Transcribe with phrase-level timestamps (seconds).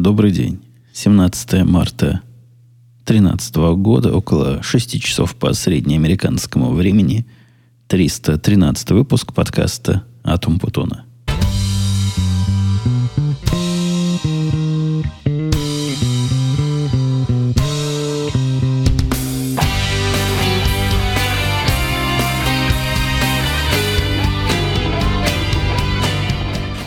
[0.00, 0.60] Добрый день.
[0.92, 2.22] 17 марта
[3.06, 7.26] 2013 года, около 6 часов по среднеамериканскому времени,
[7.88, 11.04] 313 выпуск подкаста «Атом Путона».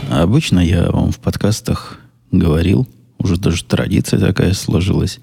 [0.09, 1.98] Обычно я вам в подкастах
[2.32, 2.88] говорил,
[3.24, 5.20] уже даже традиция такая сложилась,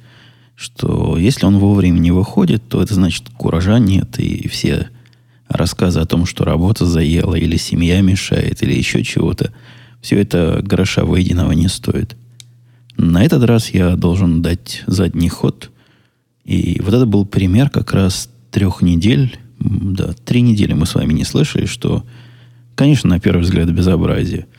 [0.57, 4.89] что если он вовремя не выходит, то это значит куража нет, и все
[5.49, 9.53] рассказы о том, что работа заела, или семья мешает, или еще чего-то,
[10.01, 12.17] все это гроша выеденного не стоит.
[12.97, 15.71] На этот раз я должен дать задний ход.
[16.45, 21.13] И вот это был пример как раз трех недель, да, три недели мы с вами
[21.13, 22.05] не слышали, что,
[22.75, 24.47] конечно, на первый взгляд безобразие–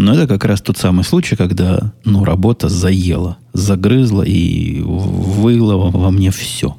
[0.00, 6.10] но это как раз тот самый случай, когда ну, работа заела, загрызла и выла во
[6.10, 6.76] мне все.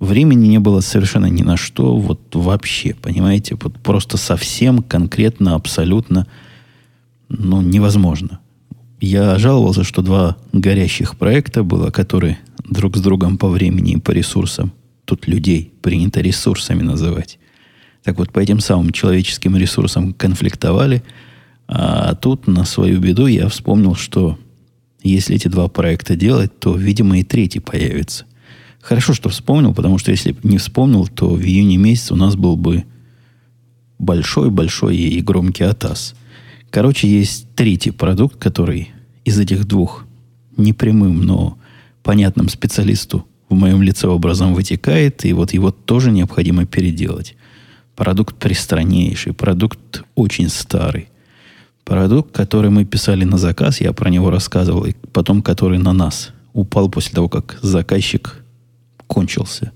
[0.00, 6.26] Времени не было совершенно ни на что, вот вообще, понимаете, вот просто совсем конкретно, абсолютно,
[7.28, 8.40] ну, невозможно.
[9.00, 12.38] Я жаловался, что два горящих проекта было, которые
[12.68, 14.72] друг с другом по времени и по ресурсам,
[15.04, 17.38] тут людей принято ресурсами называть.
[18.02, 21.04] Так вот, по этим самым человеческим ресурсам конфликтовали–
[21.76, 24.38] а тут, на свою беду, я вспомнил, что
[25.02, 28.26] если эти два проекта делать, то, видимо, и третий появится.
[28.80, 32.56] Хорошо, что вспомнил, потому что если не вспомнил, то в июне месяце у нас был
[32.56, 32.84] бы
[33.98, 36.14] большой-большой и громкий атас.
[36.70, 38.92] Короче, есть третий продукт, который
[39.24, 40.06] из этих двух
[40.56, 41.58] непрямым, но
[42.04, 47.34] понятным специалисту в моем лице образом вытекает, и вот его тоже необходимо переделать.
[47.96, 51.08] Продукт пристраннейший, продукт очень старый.
[51.84, 56.32] Продукт, который мы писали на заказ, я про него рассказывал, и потом который на нас
[56.54, 58.42] упал после того, как заказчик
[59.06, 59.70] кончился.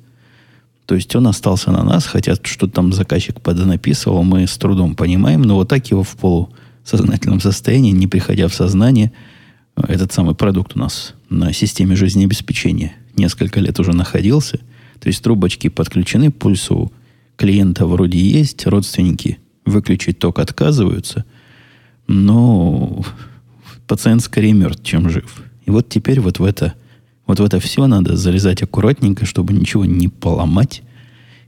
[0.86, 5.42] То есть он остался на нас, хотя что там заказчик поднаписывал, мы с трудом понимаем,
[5.42, 9.12] но вот так его в полусознательном состоянии, не приходя в сознание,
[9.76, 14.60] этот самый продукт у нас на системе жизнеобеспечения несколько лет уже находился.
[14.98, 16.90] То есть трубочки подключены, пульсу
[17.36, 21.26] клиента вроде есть, родственники выключить ток отказываются–
[22.08, 23.04] но
[23.86, 25.42] пациент скорее мертв, чем жив.
[25.64, 26.74] И вот теперь вот в это,
[27.26, 30.82] вот в это все надо залезать аккуратненько, чтобы ничего не поломать,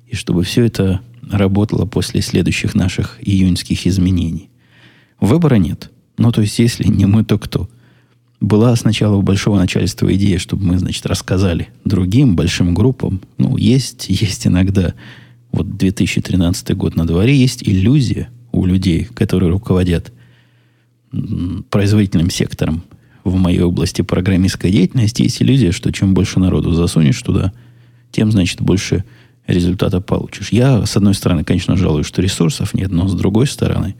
[0.06, 4.50] и чтобы все это работало после следующих наших июньских изменений.
[5.21, 5.91] Выбора нет.
[6.19, 7.69] Ну, то есть, если не мы, то кто?
[8.41, 13.21] Была сначала у большого начальства идея, чтобы мы, значит, рассказали другим большим группам.
[13.38, 14.94] Ну, есть, есть иногда,
[15.53, 20.12] вот 2013 год на дворе, есть иллюзия у людей, которые руководят–
[21.71, 22.82] производительным сектором
[23.25, 27.53] в моей области программистской деятельности есть иллюзия, что чем больше народу засунешь туда,
[28.12, 29.04] тем, значит, больше
[29.47, 30.50] результата получишь.
[30.50, 33.97] Я, с одной стороны, конечно, жалую, что ресурсов нет, но с другой стороны,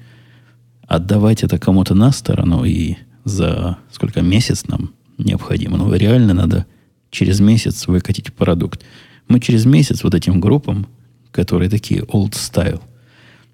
[0.87, 5.77] отдавать это кому-то на сторону и за сколько месяц нам необходимо.
[5.77, 6.67] Ну, реально надо
[7.11, 8.83] через месяц выкатить продукт.
[9.29, 10.87] Мы через месяц вот этим группам,
[11.31, 12.81] которые такие old style,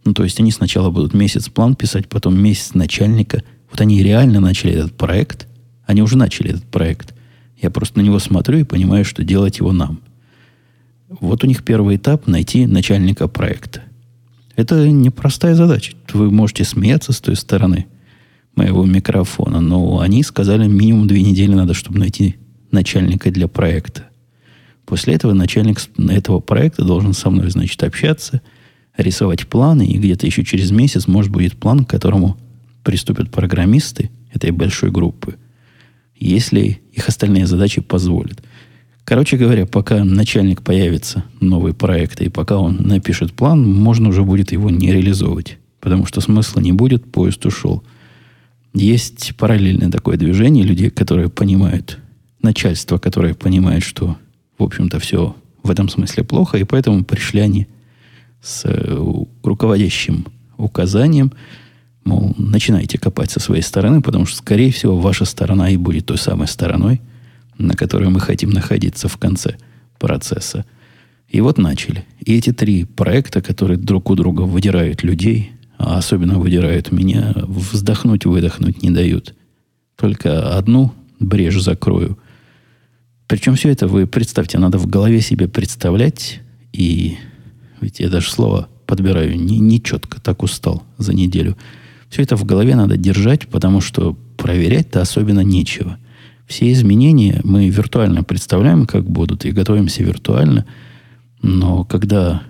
[0.06, 3.42] ну, то есть они сначала будут месяц план писать, потом месяц начальника.
[3.70, 5.48] Вот они реально начали этот проект.
[5.84, 7.12] Они уже начали этот проект.
[7.60, 10.00] Я просто на него смотрю и понимаю, что делать его нам.
[11.08, 13.82] Вот у них первый этап– найти начальника проекта.
[14.54, 15.94] Это непростая задача.
[16.12, 17.86] Вы можете смеяться с той стороны
[18.54, 22.36] моего микрофона, но они сказали, минимум две недели надо, чтобы найти
[22.70, 24.04] начальника для проекта.
[24.84, 28.40] После этого начальник этого проекта должен со мной, значит, общаться–
[28.96, 32.36] рисовать планы, и где-то еще через месяц, может, будет план, к которому
[32.82, 35.36] приступят программисты этой большой группы,
[36.18, 38.42] если их остальные задачи позволят.
[39.04, 44.50] Короче говоря, пока начальник появится, новый проект, и пока он напишет план, можно уже будет
[44.50, 45.58] его не реализовывать.
[45.80, 47.84] Потому что смысла не будет, поезд ушел.
[48.74, 51.98] Есть параллельное такое движение людей, которые понимают,
[52.42, 54.16] начальство, которое понимает, что,
[54.58, 57.68] в общем-то, все в этом смысле плохо, и поэтому пришли они
[58.46, 60.26] с э, руководящим
[60.56, 61.32] указанием,
[62.04, 66.16] мол, начинайте копать со своей стороны, потому что, скорее всего, ваша сторона и будет той
[66.16, 67.00] самой стороной,
[67.58, 69.56] на которой мы хотим находиться в конце
[69.98, 70.64] процесса.
[71.28, 72.04] И вот начали.
[72.20, 78.26] И эти три проекта, которые друг у друга выдирают людей, а особенно выдирают меня, вздохнуть,
[78.26, 79.34] выдохнуть не дают.
[79.96, 82.16] Только одну брешь закрою.
[83.26, 86.42] Причем все это вы представьте, надо в голове себе представлять
[86.72, 87.18] и
[87.80, 91.56] ведь я даже слово подбираю не, не четко, так устал за неделю.
[92.08, 95.98] Все это в голове надо держать, потому что проверять-то особенно нечего.
[96.46, 100.64] Все изменения мы виртуально представляем, как будут, и готовимся виртуально.
[101.42, 102.42] Но когда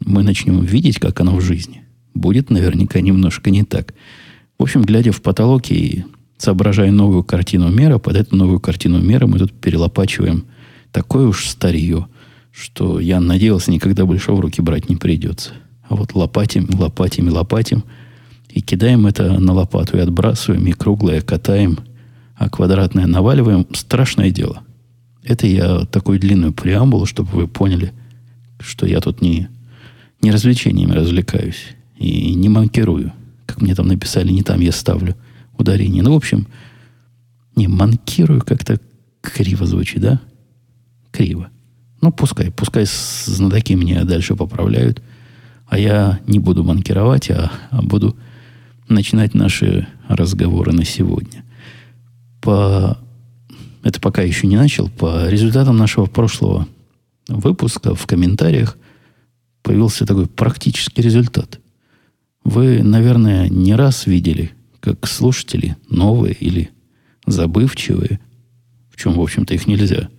[0.00, 1.82] мы начнем видеть, как оно в жизни,
[2.14, 3.94] будет наверняка немножко не так.
[4.58, 6.04] В общем, глядя в потолок и
[6.38, 10.44] соображая новую картину мира, под эту новую картину мира мы тут перелопачиваем
[10.92, 12.06] такое уж старье,
[12.54, 15.54] что я надеялся, никогда больше в руки брать не придется.
[15.88, 17.82] А вот лопатим, лопатим и лопатим,
[18.48, 21.80] и кидаем это на лопату, и отбрасываем, и круглое катаем,
[22.36, 23.66] а квадратное наваливаем.
[23.74, 24.62] Страшное дело.
[25.24, 27.92] Это я такую длинную преамбулу, чтобы вы поняли,
[28.60, 29.48] что я тут не,
[30.22, 33.12] не развлечениями развлекаюсь и не манкирую.
[33.46, 35.16] Как мне там написали, не там я ставлю
[35.58, 36.04] ударение.
[36.04, 36.46] Ну, в общем,
[37.56, 38.78] не манкирую как-то
[39.20, 40.20] криво звучит, да?
[41.10, 41.48] Криво.
[42.04, 45.02] Ну, пускай, пускай знатоки меня дальше поправляют,
[45.66, 48.14] а я не буду манкировать, а, а буду
[48.90, 51.42] начинать наши разговоры на сегодня.
[52.42, 52.98] По...
[53.82, 54.90] Это пока еще не начал.
[54.90, 56.68] По результатам нашего прошлого
[57.26, 58.76] выпуска в комментариях
[59.62, 61.58] появился такой практический результат.
[62.44, 64.50] Вы, наверное, не раз видели,
[64.80, 66.68] как слушатели, новые или
[67.24, 68.20] забывчивые,
[68.90, 70.10] в чем, в общем-то, их нельзя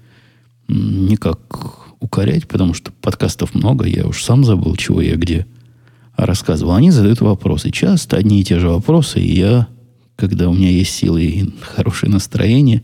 [0.68, 5.46] никак укорять, потому что подкастов много, я уж сам забыл, чего я где
[6.16, 6.74] рассказывал.
[6.74, 7.72] Они задают вопросы.
[7.72, 9.68] Часто одни и те же вопросы, и я,
[10.16, 12.84] когда у меня есть силы и хорошее настроение,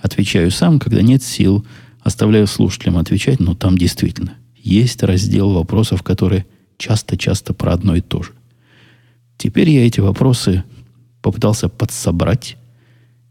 [0.00, 1.64] отвечаю сам, когда нет сил,
[2.02, 6.46] оставляю слушателям отвечать, но там действительно есть раздел вопросов, которые
[6.78, 8.32] часто-часто про одно и то же.
[9.36, 10.64] Теперь я эти вопросы
[11.22, 12.56] попытался подсобрать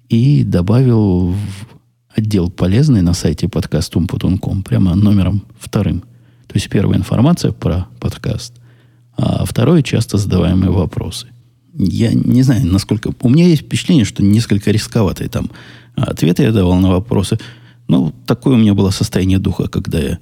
[0.10, 1.79] и добавил в
[2.20, 6.02] отдел полезный на сайте подкастумпутунком, прямо номером вторым.
[6.48, 8.54] То есть первая информация про подкаст,
[9.18, 11.28] а второе часто задаваемые вопросы.
[11.74, 13.14] Я не знаю, насколько...
[13.22, 15.50] У меня есть впечатление, что несколько рисковатые там
[15.96, 17.40] ответы я давал на вопросы.
[17.88, 20.20] Ну, такое у меня было состояние духа, когда я,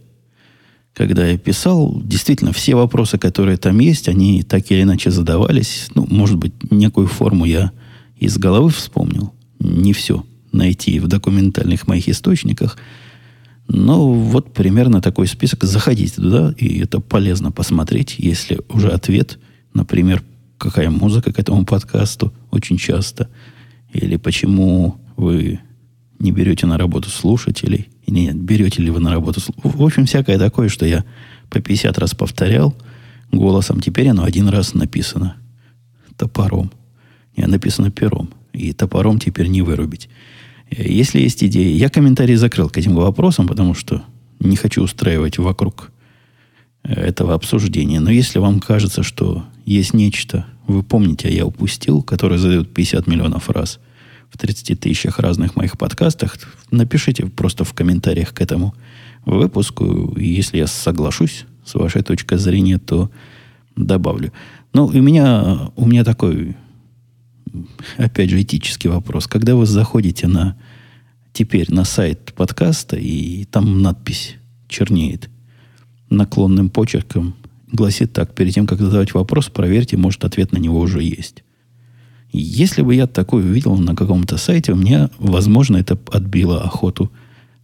[0.94, 2.00] когда я писал.
[2.04, 5.88] Действительно, все вопросы, которые там есть, они так или иначе задавались.
[5.96, 7.72] Ну, может быть, некую форму я
[8.18, 9.34] из головы вспомнил.
[9.60, 10.24] Не все
[10.58, 12.78] найти в документальных моих источниках.
[13.68, 15.64] Но вот примерно такой список.
[15.64, 19.40] Заходите туда, и это полезно посмотреть, если уже ответ,
[19.74, 20.24] например,
[20.58, 23.30] какая музыка к этому подкасту очень часто,
[23.94, 25.60] или почему вы
[26.20, 30.40] не берете на работу слушателей, или нет, берете ли вы на работу В общем, всякое
[30.40, 31.06] такое, что я
[31.50, 32.76] по 50 раз повторял
[33.32, 33.82] голосом.
[33.82, 35.36] Теперь оно один раз написано
[36.16, 36.72] топором.
[37.36, 38.30] Не, написано пером.
[38.54, 40.10] И топором теперь не вырубить.
[40.70, 44.04] Если есть идеи, я комментарий закрыл к этим вопросам, потому что
[44.40, 45.92] не хочу устраивать вокруг
[46.84, 48.00] э, этого обсуждения.
[48.00, 53.08] Но если вам кажется, что есть нечто, вы помните, а я упустил, которое задают 50
[53.08, 53.80] миллионов раз
[54.30, 56.38] в 30 тысячах разных моих подкастах,
[56.70, 58.76] напишите просто в комментариях к этому
[59.26, 60.14] выпуску.
[60.18, 63.10] И если я соглашусь с вашей точкой зрения, то
[63.76, 64.34] добавлю.
[64.74, 66.56] Ну, у меня, у меня такой
[67.98, 69.28] опять же, этический вопрос.
[69.28, 70.58] Когда вы заходите на
[71.34, 74.36] теперь на сайт подкаста, и там надпись
[74.68, 75.30] чернеет
[76.10, 77.36] наклонным почерком,
[77.72, 81.44] гласит так, перед тем, как задавать вопрос, проверьте, может, ответ на него уже есть.
[82.32, 87.12] Если бы я такое увидел на каком-то сайте, у меня, возможно, это отбило охоту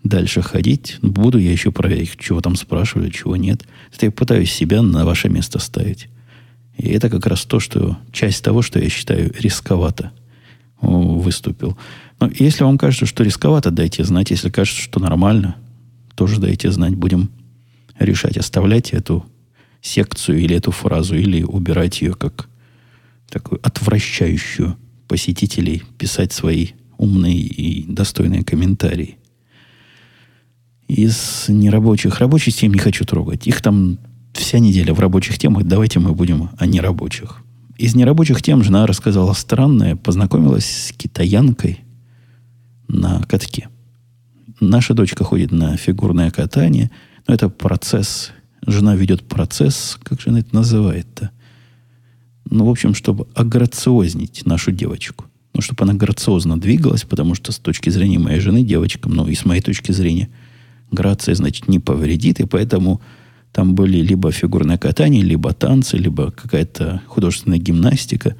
[0.03, 0.97] дальше ходить.
[1.01, 3.65] Буду я еще проверять, чего там спрашивали, чего нет.
[3.93, 6.09] Это я пытаюсь себя на ваше место ставить.
[6.77, 10.11] И это как раз то, что часть того, что я считаю рисковато
[10.81, 11.77] выступил.
[12.19, 14.31] Но если вам кажется, что рисковато, дайте знать.
[14.31, 15.55] Если кажется, что нормально,
[16.15, 16.95] тоже дайте знать.
[16.95, 17.29] Будем
[17.99, 19.25] решать, оставлять эту
[19.81, 22.49] секцию или эту фразу, или убирать ее как
[23.29, 24.77] такую отвращающую
[25.07, 29.17] посетителей писать свои умные и достойные комментарии.
[30.87, 33.47] Из нерабочих, рабочих тем не хочу трогать.
[33.47, 33.97] Их там
[34.37, 35.63] вся неделя в рабочих темах.
[35.63, 37.41] Давайте мы будем о нерабочих.
[37.77, 39.95] Из нерабочих тем жена рассказала странное.
[39.95, 41.79] Познакомилась с китаянкой
[42.87, 43.69] на катке.
[44.59, 46.91] Наша дочка ходит на фигурное катание.
[47.27, 48.31] Но это процесс.
[48.65, 49.97] Жена ведет процесс.
[50.03, 51.31] Как же она это называет-то?
[52.49, 55.25] Ну, в общем, чтобы ограциознить нашу девочку.
[55.53, 59.35] Ну, чтобы она грациозно двигалась, потому что с точки зрения моей жены, девочкам, ну, и
[59.35, 60.29] с моей точки зрения,
[60.91, 63.01] грация, значит, не повредит, и поэтому
[63.53, 68.35] там были либо фигурное катание, либо танцы, либо какая-то художественная гимнастика.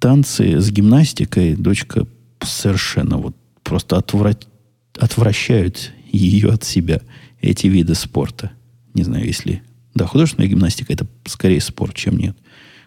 [0.00, 2.06] Танцы с гимнастикой дочка
[2.42, 4.48] совершенно вот просто отврат...
[4.98, 7.00] отвращают ее от себя,
[7.40, 8.50] эти виды спорта.
[8.92, 9.62] Не знаю, если...
[9.94, 12.36] Да, художественная гимнастика это скорее спорт, чем нет.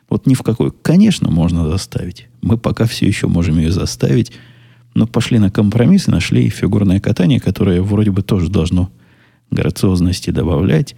[0.09, 0.71] Вот ни в какой.
[0.71, 2.27] Конечно, можно заставить.
[2.41, 4.33] Мы пока все еще можем ее заставить.
[4.93, 8.91] Но пошли на компромисс и нашли фигурное катание, которое вроде бы тоже должно
[9.49, 10.95] грациозности добавлять.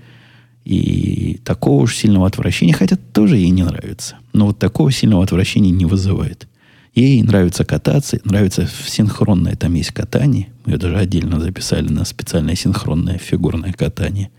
[0.66, 4.18] И такого уж сильного отвращения, хотя тоже ей не нравится.
[4.34, 6.48] Но вот такого сильного отвращения не вызывает.
[6.94, 10.50] Ей нравится кататься, нравится синхронное там есть катание.
[10.66, 14.32] Мы ее даже отдельно записали на специальное синхронное фигурное катание.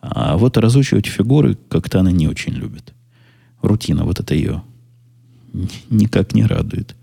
[0.00, 2.92] А вот разучивать фигуры как-то она не очень любит.
[3.62, 4.62] Рутина вот это ее
[5.88, 6.94] никак не радует.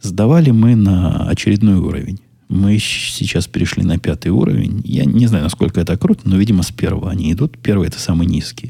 [0.00, 2.20] Сдавали мы на очередной уровень.
[2.48, 4.80] Мы сейчас перешли на пятый уровень.
[4.84, 7.58] Я не знаю, насколько это круто, но, видимо, с первого они идут.
[7.58, 8.68] Первый это самый низкий.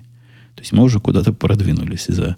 [0.56, 2.37] То есть мы уже куда-то продвинулись за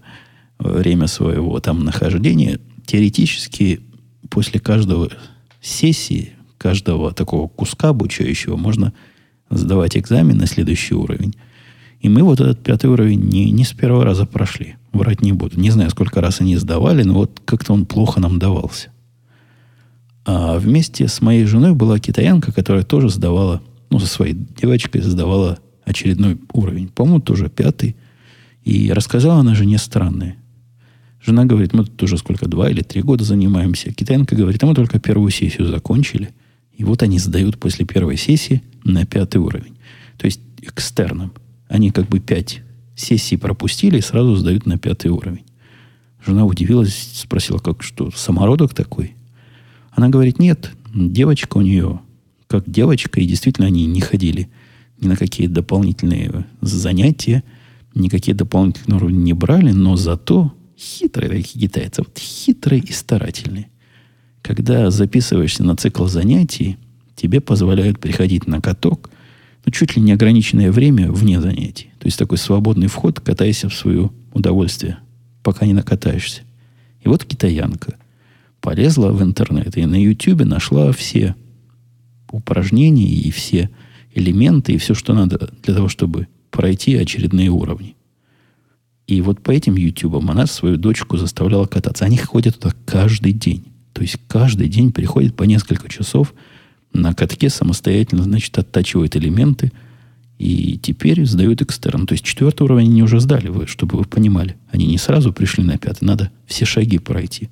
[0.59, 2.61] время своего там нахождения.
[2.85, 3.80] Теоретически
[4.28, 5.11] после каждого
[5.62, 8.92] сессии, каждого такого куска обучающего можно
[9.49, 11.35] сдавать экзамен на следующий уровень.
[12.00, 14.76] И мы вот этот пятый уровень не, не с первого раза прошли.
[14.92, 15.59] Врать не буду.
[15.59, 18.90] Не знаю, сколько раз они сдавали, но вот как-то он плохо нам давался.
[20.25, 25.59] А вместе с моей женой была китаянка, которая тоже сдавала, ну, со своей девочкой сдавала
[25.85, 26.89] очередной уровень.
[26.89, 27.97] По-моему, тоже пятый.
[28.65, 30.37] И рассказала она жене странное.
[31.25, 33.93] Жена говорит, мы тут уже сколько, два или три года занимаемся.
[33.93, 36.31] Китаянка говорит, а мы только первую сессию закончили.
[36.77, 39.77] И вот они сдают после первой сессии на пятый уровень.
[40.17, 41.33] То есть экстерном.
[41.69, 42.62] Они как бы пять
[42.97, 45.45] сессий пропустили и сразу сдают на пятый уровень.
[46.25, 49.15] Жена удивилась, спросила, как что, самородок такой?
[49.92, 52.00] Она говорит, нет, девочка у нее
[52.47, 54.49] как девочка, и действительно они не ходили
[55.00, 57.44] ни на какие дополнительные занятия,
[57.94, 63.68] никакие дополнительные уровни не брали, но зато хитрые такие китайцы, вот хитрые и старательные.
[64.42, 66.76] Когда записываешься на цикл занятий,
[67.14, 69.11] тебе позволяют приходить на каток,
[69.64, 71.92] ну, чуть ли не ограниченное время вне занятий.
[71.99, 74.99] То есть такой свободный вход, катайся в свое удовольствие,
[75.42, 76.42] пока не накатаешься.
[77.02, 77.97] И вот китаянка
[78.61, 81.35] полезла в интернет и на YouTube нашла все
[82.31, 83.71] упражнения и все
[84.14, 87.97] элементы, и все, что надо для того, чтобы пройти очередные уровни.
[89.07, 92.05] И вот по этим ютубам она свою дочку заставляла кататься.
[92.05, 93.64] Они ходят туда каждый день.
[93.93, 96.33] То есть каждый день приходит по несколько часов
[96.93, 99.73] на катке самостоятельно, значит, оттачивают элементы
[100.38, 102.07] и теперь сдают экстерн.
[102.07, 104.57] То есть четвертый уровень они уже сдали, вы, чтобы вы понимали.
[104.71, 107.50] Они не сразу пришли на пятый, надо все шаги пройти.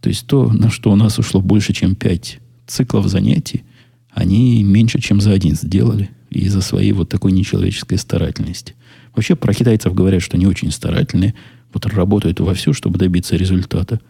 [0.00, 3.64] То есть то, на что у нас ушло больше, чем пять циклов занятий,
[4.10, 8.74] они меньше, чем за один сделали из-за своей вот такой нечеловеческой старательности.
[9.14, 11.34] Вообще про китайцев говорят, что они очень старательные,
[11.72, 14.00] вот работают вовсю, чтобы добиться результата.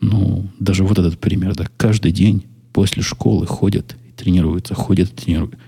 [0.00, 5.24] Ну, даже вот этот пример, да, каждый день после школы ходят и тренируются, ходят и
[5.24, 5.58] тренируются.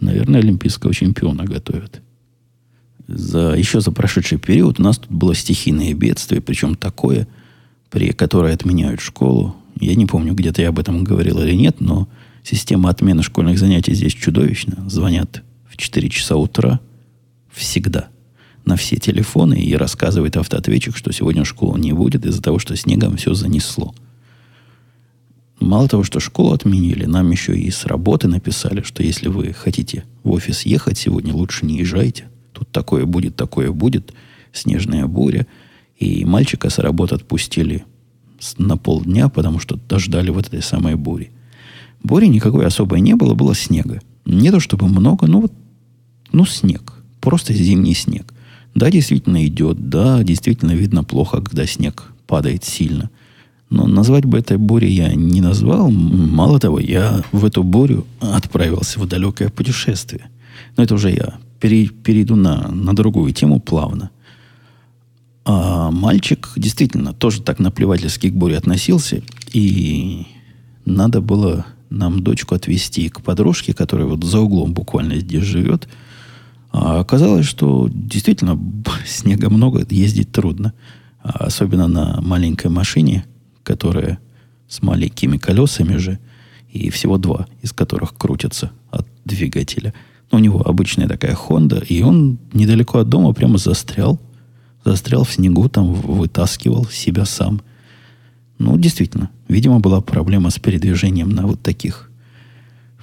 [0.00, 2.02] Наверное, олимпийского чемпиона готовят.
[3.06, 7.26] За, еще за прошедший период у нас тут было стихийное бедствие, причем такое–
[7.90, 9.56] при которой отменяют школу.
[9.80, 12.08] Я не помню, где-то я об этом говорил или нет, но
[12.42, 14.88] система отмены школьных занятий здесь чудовищна.
[14.88, 16.80] Звонят в 4 часа утра
[17.50, 18.08] всегда
[18.64, 23.16] на все телефоны и рассказывает автоответчик, что сегодня школы не будет из-за того, что снегом
[23.16, 23.94] все занесло.
[25.58, 30.04] Мало того, что школу отменили, нам еще и с работы написали, что если вы хотите
[30.22, 32.28] в офис ехать сегодня, лучше не езжайте.
[32.52, 34.12] Тут такое будет, такое будет,
[34.52, 35.46] снежная буря–
[35.98, 37.84] и мальчика с работы отпустили
[38.56, 41.30] на полдня, потому что дождали вот этой самой бури.
[42.02, 44.00] Бури никакой особой не было, было снега.
[44.24, 45.52] Не то чтобы много, но вот,
[46.32, 46.94] ну, снег.
[47.20, 48.32] Просто зимний снег.
[48.74, 53.10] Да, действительно идет, да, действительно видно плохо, когда снег падает сильно.
[53.70, 55.90] Но назвать бы этой бурей я не назвал.
[55.90, 60.30] Мало того, я в эту бурю отправился в далекое путешествие.
[60.76, 64.10] Но это уже я перейду на, на другую тему плавно.
[65.90, 69.22] Мальчик действительно тоже так наплевательски к буре относился.
[69.52, 70.26] И
[70.84, 75.88] надо было нам дочку отвезти к подружке, которая вот за углом буквально здесь живет.
[76.70, 78.58] А оказалось, что действительно
[79.06, 80.74] снега много, ездить трудно.
[81.22, 83.24] А особенно на маленькой машине,
[83.62, 84.18] которая
[84.68, 86.18] с маленькими колесами же,
[86.70, 89.94] и всего два, из которых крутятся от двигателя.
[90.30, 94.20] Но у него обычная такая Honda, и он недалеко от дома прямо застрял
[94.84, 97.60] застрял в снегу, там вытаскивал себя сам.
[98.58, 102.10] Ну, действительно, видимо, была проблема с передвижением на вот таких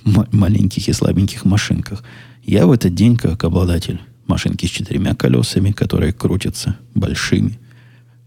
[0.04, 2.04] маленьких и слабеньких машинках.
[2.44, 7.60] Я в этот день, как обладатель машинки с четырьмя колесами, которые крутятся большими,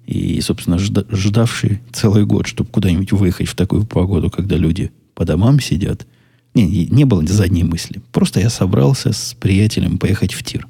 [0.06, 5.24] и, собственно, жда- ждавший целый год, чтобы куда-нибудь выехать в такую погоду, когда люди по
[5.24, 6.06] домам сидят,
[6.54, 8.00] не, не было задней мысли.
[8.10, 10.66] Просто я собрался с приятелем поехать в тир.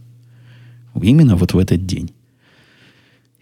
[1.00, 2.10] Именно вот в этот день.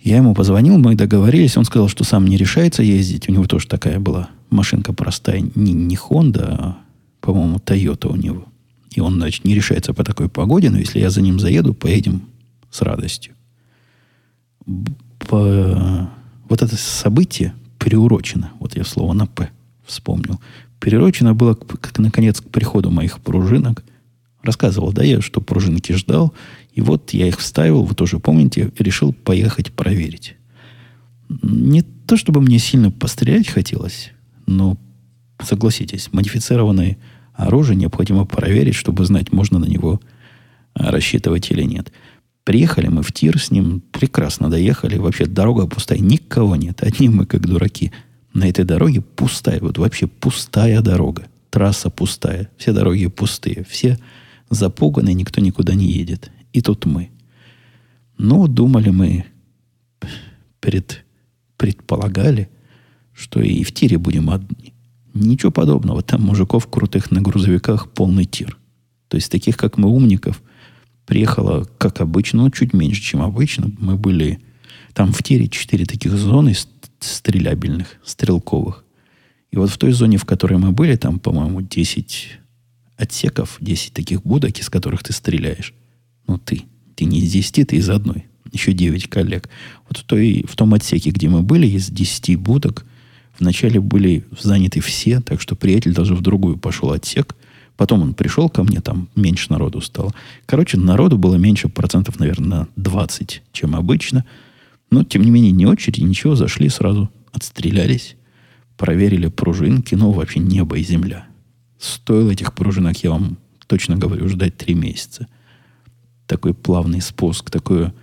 [0.07, 3.29] Я ему позвонил, мы договорились, он сказал, что сам не решается ездить.
[3.29, 6.79] У него тоже такая была машинка простая, не, не Honda, а,
[7.21, 8.45] по-моему, Toyota у него.
[8.93, 12.23] И он, значит, не решается по такой погоде, но если я за ним заеду, поедем
[12.71, 13.35] с радостью.
[15.19, 16.09] По...
[16.49, 19.51] Вот это событие приурочено, вот я слово на «п»
[19.85, 20.41] вспомнил,
[20.79, 23.83] приурочено было, как, наконец, к приходу моих пружинок.
[24.45, 26.33] Рассказывал, да, я, что пружинки ждал,
[26.77, 30.37] и вот я их вставил, вы тоже помните, решил поехать проверить.
[31.43, 34.13] Не то, чтобы мне сильно пострелять хотелось,
[34.45, 34.77] но,
[35.43, 36.99] согласитесь, модифицированное
[37.33, 40.03] оружие необходимо проверить, чтобы знать, можно на него
[40.75, 41.93] а, рассчитывать или нет.
[42.45, 44.99] Приехали мы в тир с ним, прекрасно доехали.
[44.99, 46.83] Вообще дорога пустая, никого нет.
[46.83, 47.91] Одни мы как дураки.
[48.35, 51.27] На этой дороге пустая, вот вообще пустая дорога.
[51.49, 53.99] Трасса пустая, все дороги пустые, все
[54.51, 56.31] запуганы, никто никуда не едет.
[56.57, 57.11] И тут мы.
[58.17, 59.27] Ну, думали мы,
[60.59, 61.05] перед,
[61.59, 62.49] предполагали,
[63.13, 64.73] что и в тире будем одни.
[65.13, 66.01] Ничего подобного.
[66.01, 68.57] Там мужиков крутых на грузовиках полный тир.
[69.09, 70.43] То есть таких, как мы, умников,
[71.05, 73.71] приехало, как обычно, но чуть меньше, чем обычно.
[73.79, 74.41] Мы были...
[74.95, 76.55] Там в тире четыре таких зоны
[77.01, 78.83] стрелябельных, стрелковых.
[79.51, 82.39] И вот в той зоне, в которой мы были, там, по-моему, 10
[82.97, 85.75] отсеков, 10 таких будок, из которых ты стреляешь.
[86.27, 86.63] Ну, ты.
[86.95, 88.27] Ты не из 10, ты из одной.
[88.53, 89.49] Еще 9 коллег.
[89.89, 92.87] Вот в, той, в том отсеке, где мы были, из 10 будок,
[93.39, 97.37] вначале были заняты все, так что приятель даже в другую пошел отсек.
[97.77, 100.15] Потом он пришел ко мне, там меньше народу стало.
[100.47, 104.25] Короче, народу было меньше процентов, наверное, на 20, чем обычно–
[104.91, 108.17] но, тем не менее, не очередь, ничего, зашли сразу, отстрелялись,
[108.77, 111.27] проверили пружинки, ну, вообще небо и земля.
[111.79, 115.27] Стоило этих пружинок, я вам точно говорю, ждать три месяца.
[116.27, 117.95] Такой плавный спуск, такое,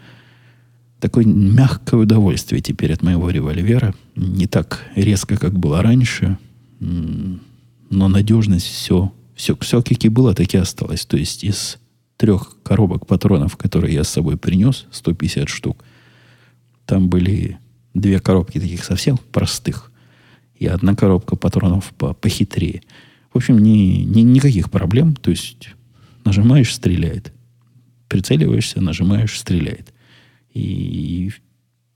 [0.99, 3.93] такое мягкое удовольствие теперь от моего револьвера.
[4.15, 6.37] Не так резко, как было раньше,
[6.79, 11.05] но надежность все, все, все как и было, так и осталось.
[11.05, 11.77] То есть из
[12.17, 15.83] трех коробок патронов, которые я с собой принес, 150 штук–
[16.85, 17.57] там были
[17.93, 19.91] две коробки таких совсем простых
[20.55, 22.81] и одна коробка патронов по, похитрее.
[23.33, 25.15] В общем, ни, ни, никаких проблем.
[25.15, 25.69] То есть
[26.23, 27.32] нажимаешь, стреляет.
[28.13, 29.91] Прицеливаешься, нажимаешь, стреляет.
[30.53, 31.31] И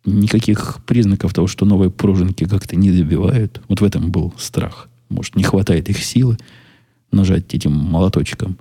[0.03, 3.61] никаких признаков того, что новые пружинки как-то не добивают.
[3.67, 4.89] Вот в этом был страх.
[5.09, 6.39] Может, не хватает их силы
[7.11, 8.57] нажать этим молоточком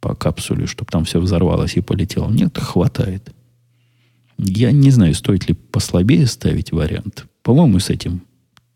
[0.00, 2.30] по капсуле, чтобы там все взорвалось и полетело.
[2.30, 3.34] Нет, хватает.
[4.38, 7.26] Я не знаю, стоит ли послабее ставить вариант.
[7.42, 8.22] По-моему, с этим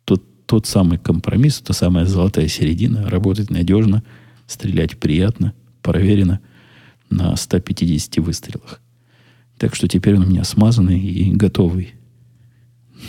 [0.05, 4.03] тот, тот самый компромисс, та самая золотая середина, работает надежно,
[4.47, 6.41] стрелять приятно, проверено
[7.11, 8.81] на 150 выстрелах.
[9.59, 11.95] Так что теперь он у меня смазанный и готовый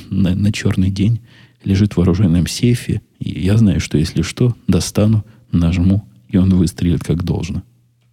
[0.09, 1.21] на, на черный день.
[1.63, 3.01] Лежит в вооруженном сейфе.
[3.19, 7.63] И я знаю, что если что, достану, нажму, и он выстрелит как должно.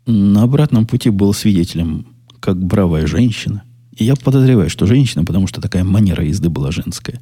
[0.06, 2.06] На обратном пути был свидетелем,
[2.40, 3.62] как бравая женщина–
[3.96, 7.20] и я подозреваю, что женщина, потому что такая манера езды была женская.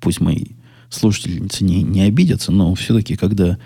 [0.00, 0.44] Пусть мои
[0.90, 3.58] слушательницы не, не обидятся, но все-таки, когда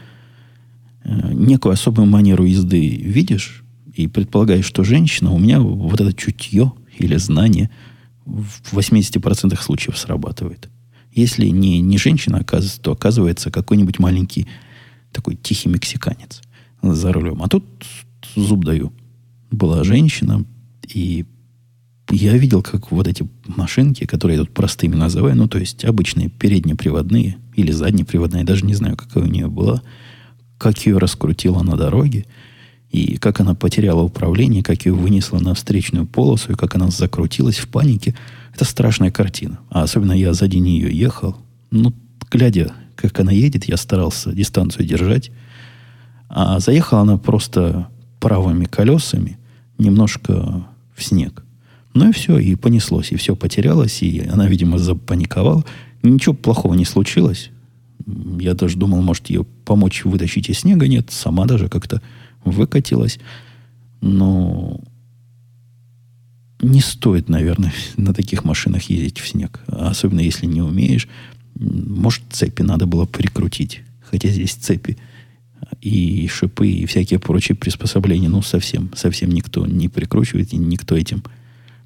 [1.04, 6.72] э, некую особую манеру езды видишь и предполагаешь, что женщина, у меня вот это чутье
[6.98, 7.70] или знание
[8.24, 10.68] в 80% случаев срабатывает.
[11.12, 14.46] Если не, не женщина оказывается, то оказывается какой-нибудь маленький
[15.12, 16.40] такой тихий мексиканец
[16.80, 17.42] за рулем.
[17.42, 17.64] А тут
[18.34, 18.92] зуб даю.
[19.50, 20.44] Была женщина,
[20.88, 21.26] и
[22.10, 26.28] я видел, как вот эти машинки, которые я тут простыми называю, ну, то есть обычные
[26.28, 29.82] переднеприводные или заднеприводные, даже не знаю, какая у нее была,
[30.58, 32.26] как ее раскрутила на дороге,
[32.92, 37.56] и как она потеряла управление, как ее вынесла на встречную полосу, и как она закрутилась
[37.56, 38.14] в панике.
[38.54, 39.60] Это страшная картина.
[39.70, 41.36] А особенно я сзади нее ехал.
[41.70, 41.94] Ну,
[42.30, 45.30] глядя, как она едет, я старался дистанцию держать.
[46.28, 47.88] А заехала она просто
[48.20, 49.38] правыми колесами
[49.78, 51.44] немножко в снег.
[51.94, 55.64] Ну и все, и понеслось, и все потерялось, и она, видимо, запаниковала.
[56.02, 57.50] Ничего плохого не случилось.
[58.38, 60.88] Я даже думал, может, ее помочь вытащить из снега.
[60.88, 62.02] Нет, сама даже как-то
[62.44, 63.18] выкатилась.
[64.00, 64.80] Но
[66.60, 69.60] не стоит, наверное, на таких машинах ездить в снег.
[69.66, 71.08] Особенно если не умеешь.
[71.54, 73.82] Может, цепи надо было прикрутить.
[74.02, 74.98] Хотя здесь цепи
[75.80, 81.22] и шипы, и всякие прочие приспособления, ну, совсем, совсем никто не прикручивает, и никто этим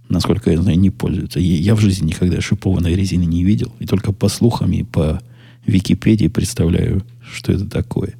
[0.08, 1.40] насколько я знаю, не пользуются.
[1.40, 3.72] Я в жизни никогда шипованной резины не видел.
[3.78, 5.20] И только по слухам и по
[5.66, 8.14] Википедии представляю, что это такое.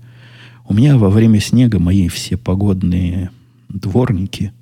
[0.69, 3.31] У меня во время снега мои все погодные
[3.69, 4.53] дворники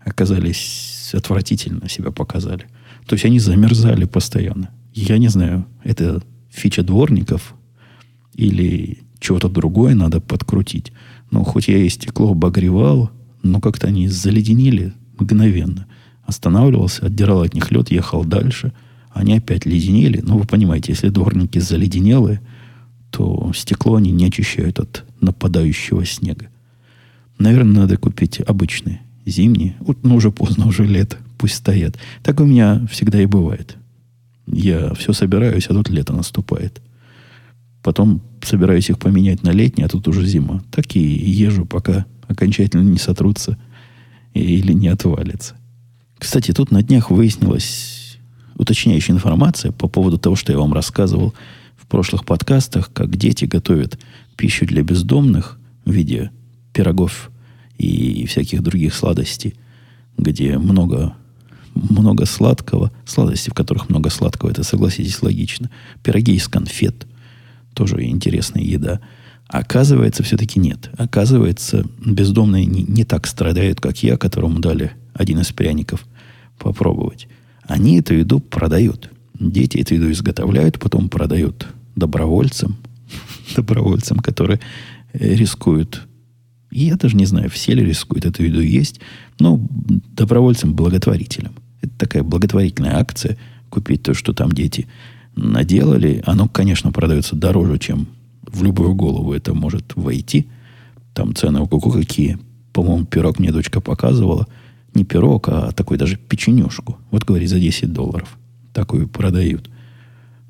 [0.00, 2.66] оказались отвратительно себя показали.
[3.06, 4.70] То есть они замерзали постоянно.
[4.92, 7.54] Я не знаю, это фича дворников
[8.34, 10.92] или чего-то другое надо подкрутить.
[11.30, 13.10] Но хоть я и стекло обогревал,
[13.42, 15.86] но как-то они заледенели мгновенно.
[16.24, 18.72] Останавливался, отдирал от них лед, ехал дальше.
[19.12, 20.20] Они опять леденели.
[20.22, 22.40] Ну, вы понимаете, если дворники заледенелые,
[23.10, 26.48] то стекло они не очищают от нападающего снега.
[27.38, 29.76] Наверное, надо купить обычные, зимние.
[29.80, 31.18] Вот, ну, уже поздно, уже лето.
[31.38, 31.96] Пусть стоят.
[32.22, 33.76] Так у меня всегда и бывает.
[34.46, 36.80] Я все собираюсь, а тут лето наступает.
[37.82, 40.62] Потом собираюсь их поменять на летние, а тут уже зима.
[40.70, 43.58] Так и езжу, пока окончательно не сотрутся
[44.34, 45.56] или не отвалится.
[46.18, 48.18] Кстати, тут на днях выяснилась
[48.56, 51.34] уточняющая информация по поводу того, что я вам рассказывал
[51.86, 53.96] в прошлых подкастах, как дети готовят
[54.36, 56.30] пищу для бездомных в виде
[56.72, 57.30] пирогов
[57.78, 59.54] и всяких других сладостей,
[60.18, 61.14] где много,
[61.74, 65.70] много сладкого, сладостей, в которых много сладкого, это, согласитесь, логично.
[66.02, 67.06] Пироги из конфет,
[67.72, 69.00] тоже интересная еда.
[69.46, 70.90] Оказывается, все-таки нет.
[70.98, 76.04] Оказывается, бездомные не, не так страдают, как я, которому дали один из пряников
[76.58, 77.28] попробовать.
[77.62, 79.08] Они эту еду продают.
[79.38, 82.76] Дети эту еду изготовляют, потом продают добровольцам,
[83.56, 84.60] добровольцам, которые
[85.12, 86.06] рискуют.
[86.70, 89.00] И я даже не знаю, все ли рискуют эту еду есть,
[89.38, 89.60] но
[90.12, 91.52] добровольцам-благотворителям.
[91.80, 93.36] Это такая благотворительная акция,
[93.70, 94.86] купить то, что там дети
[95.34, 96.22] наделали.
[96.26, 98.08] Оно, конечно, продается дороже, чем
[98.42, 100.48] в любую голову это может войти.
[101.14, 102.38] Там цены у куку какие.
[102.72, 104.46] По-моему, пирог мне дочка показывала.
[104.94, 106.98] Не пирог, а такой даже печенюшку.
[107.10, 108.36] Вот, говорит, за 10 долларов.
[108.72, 109.70] Такую продают.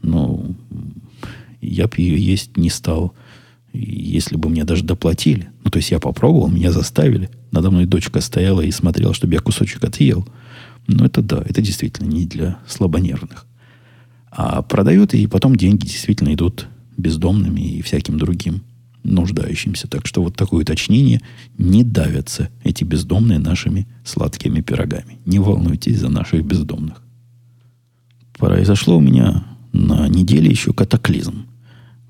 [0.03, 0.45] Но
[1.69, 3.15] я бы ее есть не стал,
[3.73, 5.49] если бы мне даже доплатили.
[5.65, 7.31] Ну, то есть я попробовал, меня заставили.
[7.51, 10.27] Надо мной дочка стояла и смотрела, чтобы я кусочек отъел.
[10.87, 13.47] Но это да, это действительно не для слабонервных.
[14.31, 18.63] А продают, и потом деньги действительно идут бездомными и всяким другим
[19.03, 19.89] нуждающимся.
[19.89, 21.21] Так что вот такое уточнение.
[21.59, 25.19] Не давятся эти бездомные нашими сладкими пирогами.
[25.25, 27.03] Не волнуйтесь за наших бездомных.
[28.37, 31.46] Произошло у меня на неделе еще катаклизм.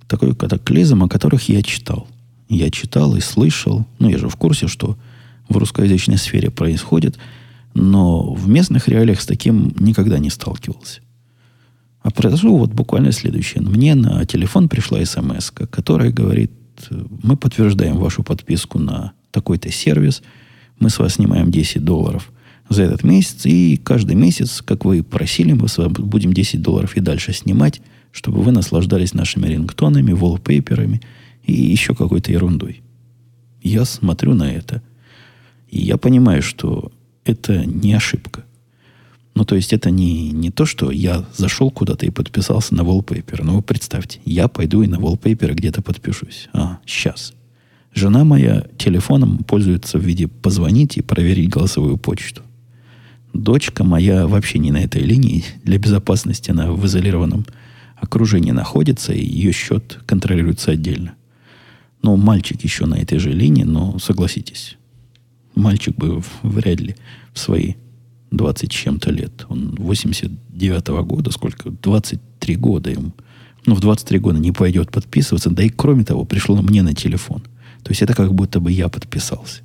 [0.09, 2.07] Такой катаклизм, о которых я читал.
[2.49, 4.97] Я читал и слышал, ну я же в курсе, что
[5.49, 7.19] в русскоязычной сфере происходит,
[7.75, 11.01] но в местных реалиях с таким никогда не сталкивался.
[12.03, 13.63] А произошло вот буквально следующее.
[13.63, 16.53] Мне на телефон пришла смс, которая говорит,
[17.23, 20.23] мы подтверждаем вашу подписку на такой-то сервис,
[20.79, 22.31] мы с вас снимаем 10 долларов
[22.69, 26.97] за этот месяц, и каждый месяц, как вы просили, мы с вами будем 10 долларов
[26.97, 27.81] и дальше снимать,
[28.17, 31.03] чтобы вы наслаждались нашими рингтонами, воллпейперами
[31.45, 32.81] и еще какой-то ерундой.
[33.63, 34.83] Я смотрю на это,
[35.69, 36.93] и я понимаю, что
[37.27, 38.45] это не ошибка.
[39.35, 43.43] Ну, то есть это не, не то, что я зашел куда-то и подписался на wallpaper.
[43.45, 46.49] Ну, вы представьте, я пойду и на wallpaper где-то подпишусь.
[46.55, 47.35] А, сейчас.
[47.93, 52.41] Жена моя телефоном пользуется в виде позвонить и проверить голосовую почту.
[53.35, 55.45] Дочка моя вообще не на этой линии.
[55.65, 57.45] Для безопасности она в изолированном
[57.97, 61.15] окружении находится, и ее счет контролируется отдельно.
[62.03, 64.77] Ну, мальчик еще на этой же линии, но согласитесь,
[65.55, 66.97] мальчик бы вряд ли
[67.33, 67.75] в свои
[68.31, 69.47] 20 чем-то лет.
[69.49, 71.71] Он 89-го года, сколько?
[71.71, 73.13] 23 года ему.
[73.65, 75.51] Ну, в 23 года не пойдет подписываться.
[75.51, 77.43] Да и кроме того, пришло мне на телефон.
[77.83, 79.63] То есть это как будто бы я подписался.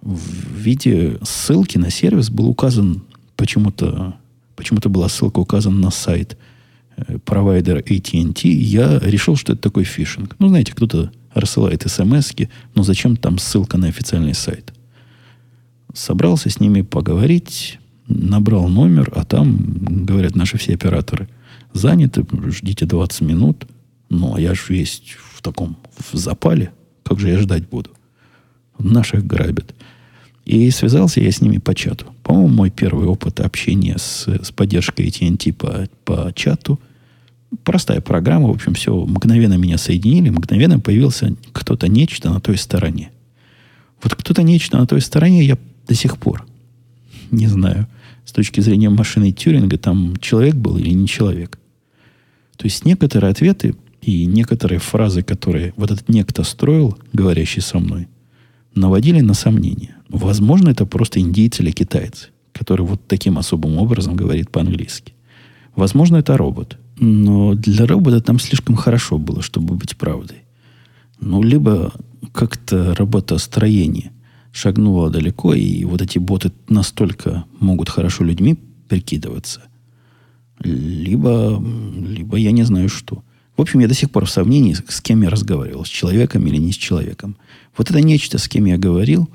[0.00, 3.04] В виде ссылки на сервис был указан
[3.36, 4.16] почему-то
[4.54, 6.36] почему-то была ссылка указана на сайт
[7.24, 8.48] провайдера AT&T.
[8.48, 10.36] Я решил, что это такой фишинг.
[10.38, 12.32] Ну, знаете, кто-то рассылает смс
[12.74, 14.72] но зачем там ссылка на официальный сайт?
[15.94, 17.78] собрался с ними поговорить,
[18.08, 21.28] набрал номер, а там, говорят наши все операторы,
[21.72, 23.66] заняты, ждите 20 минут.
[24.10, 25.02] Ну, а я же весь
[25.34, 25.78] в таком,
[26.12, 26.72] в запале.
[27.02, 27.90] Как же я ждать буду?
[28.78, 29.74] Наших грабят.
[30.44, 32.06] И связался я с ними по чату.
[32.22, 36.78] По-моему, мой первый опыт общения с, с поддержкой AT&T по, по чату.
[37.62, 38.94] Простая программа, в общем, все.
[38.94, 43.10] Мгновенно меня соединили, мгновенно появился кто-то нечто на той стороне.
[44.02, 45.56] Вот кто-то нечто на той стороне, я
[45.88, 46.44] до сих пор.
[47.30, 47.86] Не знаю,
[48.26, 51.58] с точки зрения машины Тюринга, там человек был или не человек.
[52.56, 58.08] То есть некоторые ответы и некоторые фразы, которые вот этот некто строил, говорящий со мной,
[58.74, 59.96] наводили на сомнение.
[60.14, 65.12] Возможно, это просто индейцы или китайцы, который вот таким особым образом говорит по-английски.
[65.74, 66.78] Возможно, это робот.
[67.00, 70.44] Но для робота там слишком хорошо было, чтобы быть правдой.
[71.20, 71.92] Ну, либо
[72.32, 74.12] как-то работостроение
[74.52, 78.56] шагнула далеко, и вот эти боты настолько могут хорошо людьми
[78.88, 79.62] прикидываться,
[80.60, 81.60] либо,
[82.06, 83.24] либо я не знаю что.
[83.56, 86.56] В общем, я до сих пор в сомнении, с кем я разговаривал, с человеком или
[86.58, 87.36] не с человеком.
[87.76, 89.28] Вот это нечто, с кем я говорил,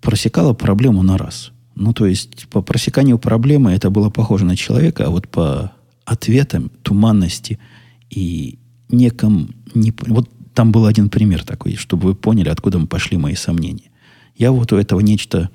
[0.00, 1.52] просекало проблему на раз.
[1.74, 5.72] Ну, то есть, по просеканию проблемы это было похоже на человека, а вот по
[6.04, 7.58] ответам, туманности
[8.10, 8.58] и
[8.88, 9.54] неком...
[9.74, 13.90] Не, вот там был один пример такой, чтобы вы поняли, откуда пошли мои сомнения.
[14.36, 15.50] Я вот у этого нечто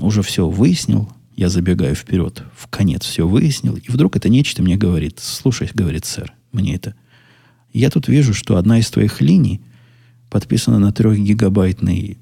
[0.00, 4.76] уже все выяснил, я забегаю вперед, в конец все выяснил, и вдруг это нечто мне
[4.76, 6.94] говорит, слушай, говорит сэр, мне это.
[7.72, 9.60] Я тут вижу, что одна из твоих линий
[10.30, 12.16] подписана на 3-гигабайтный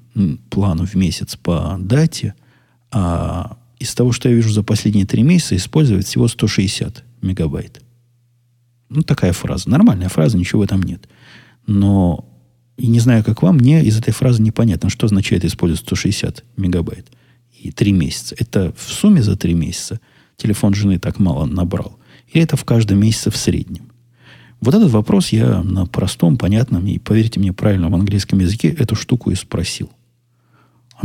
[0.49, 2.33] план в месяц по дате,
[2.91, 7.81] а из того, что я вижу за последние три месяца, использует всего 160 мегабайт.
[8.89, 9.69] Ну, такая фраза.
[9.69, 11.09] Нормальная фраза, ничего в этом нет.
[11.67, 12.25] Но,
[12.77, 17.11] и не знаю, как вам, мне из этой фразы непонятно, что означает использовать 160 мегабайт
[17.59, 18.35] и три месяца.
[18.37, 19.99] Это в сумме за три месяца
[20.37, 21.97] телефон жены так мало набрал?
[22.31, 23.91] Или это в каждом месяце в среднем?
[24.61, 29.31] Вот этот вопрос я на простом, понятном и, поверьте мне, правильном английском языке эту штуку
[29.31, 29.89] и спросил.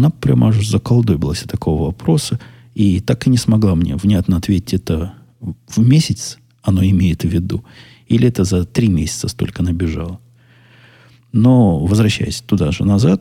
[0.00, 2.40] Она прямо аж заколдобилась от такого вопроса
[2.74, 7.64] и так и не смогла мне внятно ответить, это в месяц оно имеет в виду,
[8.06, 10.18] или это за три месяца столько набежало.
[11.32, 13.20] Но, возвращаясь туда же назад,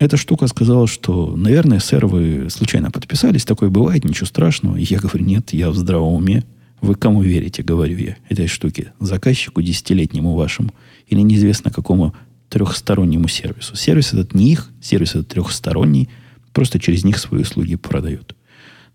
[0.00, 4.74] эта штука сказала, что, наверное, сэр, вы случайно подписались, такое бывает, ничего страшного.
[4.78, 6.42] Я говорю, нет, я в здравом уме.
[6.80, 8.92] Вы кому верите, говорю я, этой штуке?
[8.98, 10.74] Заказчику десятилетнему вашему
[11.06, 12.16] или неизвестно какому
[12.56, 13.76] трехстороннему сервису.
[13.76, 16.08] Сервис этот не их, сервис этот трехсторонний,
[16.54, 18.34] просто через них свои услуги продают.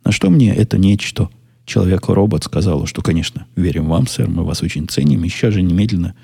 [0.04, 1.30] На что мне это нечто?
[1.66, 6.16] Человек-робот сказал, что, конечно, верим вам, сэр, мы вас очень ценим, и сейчас же немедленно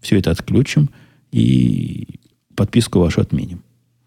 [0.00, 0.88] все это отключим
[1.32, 2.18] и
[2.54, 3.62] подписку вашу отменим.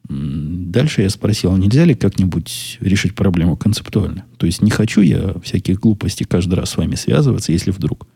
[0.08, 4.26] Дальше я спросил, нельзя ли как-нибудь решить проблему концептуально?
[4.38, 8.08] То есть не хочу я всяких глупостей каждый раз с вами связываться, если вдруг.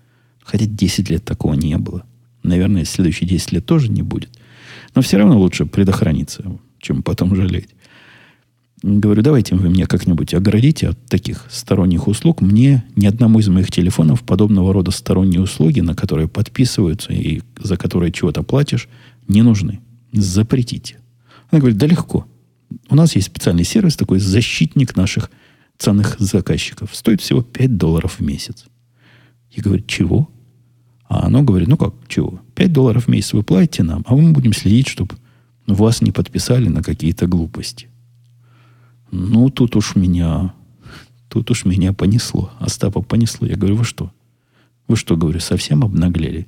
[0.44, 2.04] Хотя 10 лет такого не было.
[2.42, 4.32] Наверное, следующие 10 лет тоже не будет.
[4.96, 6.44] Но все равно лучше предохраниться,
[6.80, 7.70] чем потом жалеть.
[8.84, 12.42] Говорю, давайте вы меня как-нибудь оградите от таких сторонних услуг.
[12.42, 17.78] Мне ни одному из моих телефонов подобного рода сторонние услуги, на которые подписываются и за
[17.78, 18.90] которые чего-то платишь,
[19.30, 19.80] не нужны.
[20.12, 20.98] Запретите.
[21.50, 22.28] Она говорит, да легко.
[22.90, 25.32] У нас есть специальный сервис, такой защитник наших
[25.78, 26.94] ценных заказчиков.
[26.94, 28.66] Стоит всего 5 долларов в месяц.
[29.50, 30.30] Я говорю, чего?
[31.14, 32.42] А оно говорит, ну как, чего?
[32.56, 35.14] 5 долларов в месяц вы платите нам, а мы будем следить, чтобы
[35.68, 37.88] вас не подписали на какие-то глупости.
[39.12, 40.56] Ну, тут уж меня,
[41.30, 42.50] тут уж меня понесло.
[42.58, 43.46] Остапа понесло.
[43.46, 44.12] Я говорю, вы что?
[44.88, 46.48] Вы что, говорю, совсем обнаглели?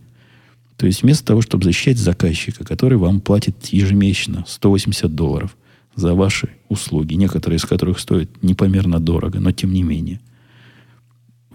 [0.78, 5.56] То есть вместо того, чтобы защищать заказчика, который вам платит ежемесячно 180 долларов
[5.94, 10.22] за ваши услуги, некоторые из которых стоят непомерно дорого, но тем не менее,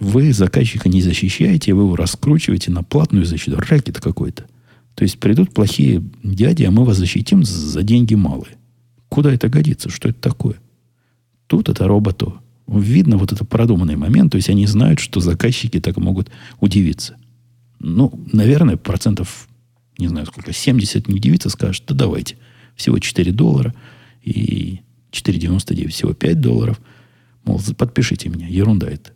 [0.00, 3.58] вы заказчика не защищаете, вы его раскручиваете на платную защиту.
[3.58, 4.46] Рэкет какой-то.
[4.94, 8.56] То есть придут плохие дяди, а мы вас защитим за деньги малые.
[9.08, 9.88] Куда это годится?
[9.88, 10.56] Что это такое?
[11.46, 12.40] Тут это роботу.
[12.66, 14.32] Видно вот это продуманный момент.
[14.32, 17.16] То есть они знают, что заказчики так могут удивиться
[17.80, 19.48] ну, наверное, процентов,
[19.98, 22.36] не знаю сколько, 70 не удивится, скажет, да давайте,
[22.76, 23.74] всего 4 доллара
[24.22, 26.80] и 4,99, всего 5 долларов.
[27.44, 29.12] Мол, подпишите меня, ерунда это.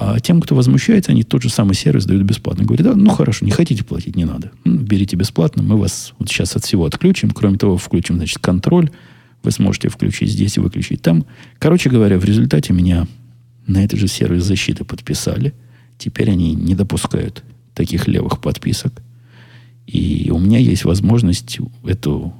[0.00, 2.64] А тем, кто возмущается, они тот же самый сервис дают бесплатно.
[2.64, 4.52] Говорят, да, ну хорошо, не хотите платить, не надо.
[4.64, 7.32] Ну, берите бесплатно, мы вас вот сейчас от всего отключим.
[7.32, 8.90] Кроме того, включим, значит, контроль.
[9.42, 11.26] Вы сможете включить здесь и выключить там.
[11.58, 13.08] Короче говоря, в результате меня
[13.66, 15.52] на этот же сервис защиты подписали–
[15.98, 17.42] Теперь они не допускают
[17.74, 19.02] таких левых подписок.
[19.86, 22.32] И у меня есть возможность эту,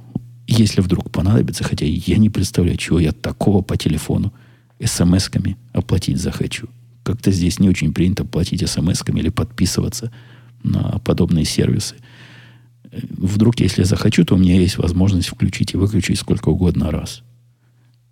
[0.47, 4.33] если вдруг понадобится, хотя я не представляю, чего я такого по телефону
[4.79, 6.69] смс-ками оплатить захочу.
[7.09, 10.11] Как-то здесь не очень принято платить смс-ками или подписываться
[10.61, 11.95] на подобные сервисы.
[12.91, 17.23] Вдруг, если я захочу, то у меня есть возможность включить и выключить сколько угодно раз.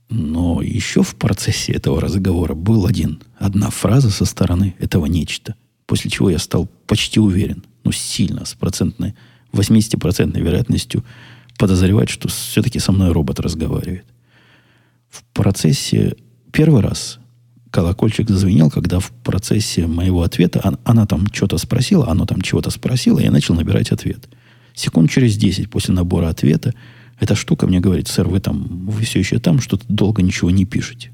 [0.09, 5.53] Но еще в процессе этого разговора был один, одна фраза со стороны этого нечто,
[5.85, 9.13] после чего я стал почти уверен, ну сильно, с процентной,
[9.51, 11.05] 80% вероятностью
[11.59, 14.05] подозревать, что все-таки со мной робот разговаривает.
[15.07, 16.15] В процессе
[16.51, 17.19] первый раз
[17.77, 22.71] колокольчик зазвенел, когда в процессе моего ответа она, она там что-то спросила, оно там чего-то
[22.71, 24.27] спросило, и я начал набирать ответ.
[24.73, 26.73] Секунд через 10 после набора ответа
[27.19, 30.65] эта штука мне говорит, сэр, вы там, вы все еще там, что-то долго ничего не
[30.65, 31.11] пишете.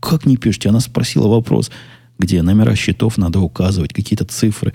[0.00, 0.68] Как не пишете?
[0.68, 1.70] Она спросила вопрос,
[2.18, 4.74] где номера счетов надо указывать, какие-то цифры,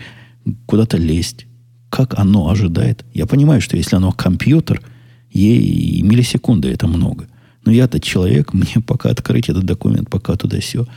[0.66, 1.46] куда-то лезть.
[1.92, 3.06] Как оно ожидает?
[3.14, 4.82] Я понимаю, что если оно компьютер,
[5.30, 7.28] ей миллисекунды это много.
[7.64, 10.88] Но я-то человек, мне пока открыть этот документ, пока туда все.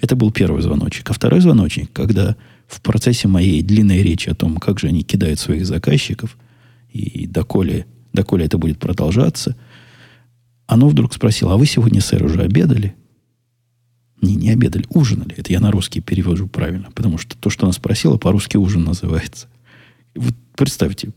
[0.00, 1.10] Это был первый звоночек.
[1.10, 5.38] А второй звоночек, когда в процессе моей длинной речи о том, как же они кидают
[5.38, 6.36] своих заказчиков,
[6.90, 9.56] и доколе, доколе это будет продолжаться,
[10.66, 12.94] оно вдруг спросило, а вы сегодня, сэр, уже обедали?
[14.20, 15.34] Не, не обедали, ужинали.
[15.36, 19.48] Это я на русский перевожу правильно, потому что то, что она спросила, по-русски ужин называется.
[20.14, 21.10] Вот представьте,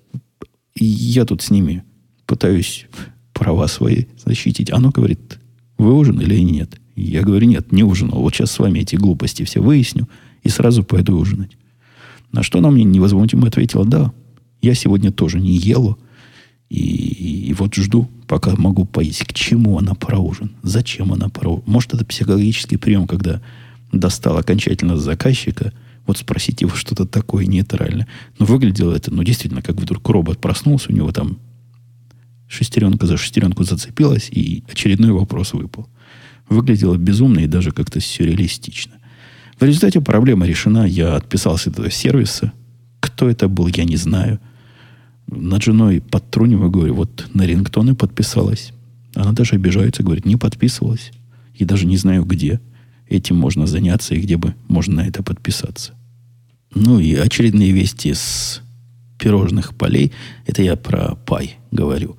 [0.76, 1.84] я тут с ними
[2.26, 2.86] пытаюсь
[3.34, 4.72] права свои защитить.
[4.72, 5.40] Оно говорит,
[5.78, 6.80] вы ужинали или нет?
[7.02, 8.20] Я говорю, нет, не ужинал.
[8.20, 10.08] Вот сейчас с вами эти глупости все выясню
[10.44, 11.58] и сразу пойду ужинать.
[12.32, 14.12] На что она мне невозмутимо ответила, да,
[14.62, 15.98] я сегодня тоже не ела,
[16.70, 19.24] и, и вот жду, пока могу поесть.
[19.26, 20.52] К чему она про ужин?
[20.62, 21.64] Зачем она про ужин?
[21.66, 23.42] Может, это психологический прием, когда
[23.92, 25.74] достал окончательно заказчика,
[26.06, 28.08] вот спросить его что-то такое нейтральное.
[28.38, 31.40] Но выглядело это, ну, действительно, как вдруг робот проснулся, у него там
[32.48, 35.88] шестеренка за шестеренку зацепилась, и очередной вопрос выпал.
[36.50, 38.94] Выглядело безумно и даже как-то сюрреалистично.
[39.60, 40.86] В результате проблема решена.
[40.86, 42.52] Я отписался от этого сервиса.
[43.00, 44.40] Кто это был, я не знаю
[45.32, 48.72] над женой подтруниваю, говорю, вот на рингтоны подписалась.
[49.16, 51.12] Она даже обижается, говорит, не подписывалась.
[51.56, 52.60] И даже не знаю, где
[53.08, 55.94] этим можно заняться и где бы можно на это подписаться.
[56.74, 58.62] Ну и очередные вести с
[59.18, 60.12] пирожных полей.
[60.46, 62.18] Это я про Пай говорю.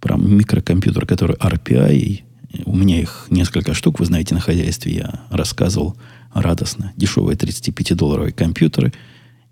[0.00, 2.22] Про микрокомпьютер, который RPI.
[2.64, 5.96] У меня их несколько штук, вы знаете, на хозяйстве я рассказывал
[6.32, 6.92] радостно.
[6.96, 8.92] Дешевые 35-долларовые компьютеры.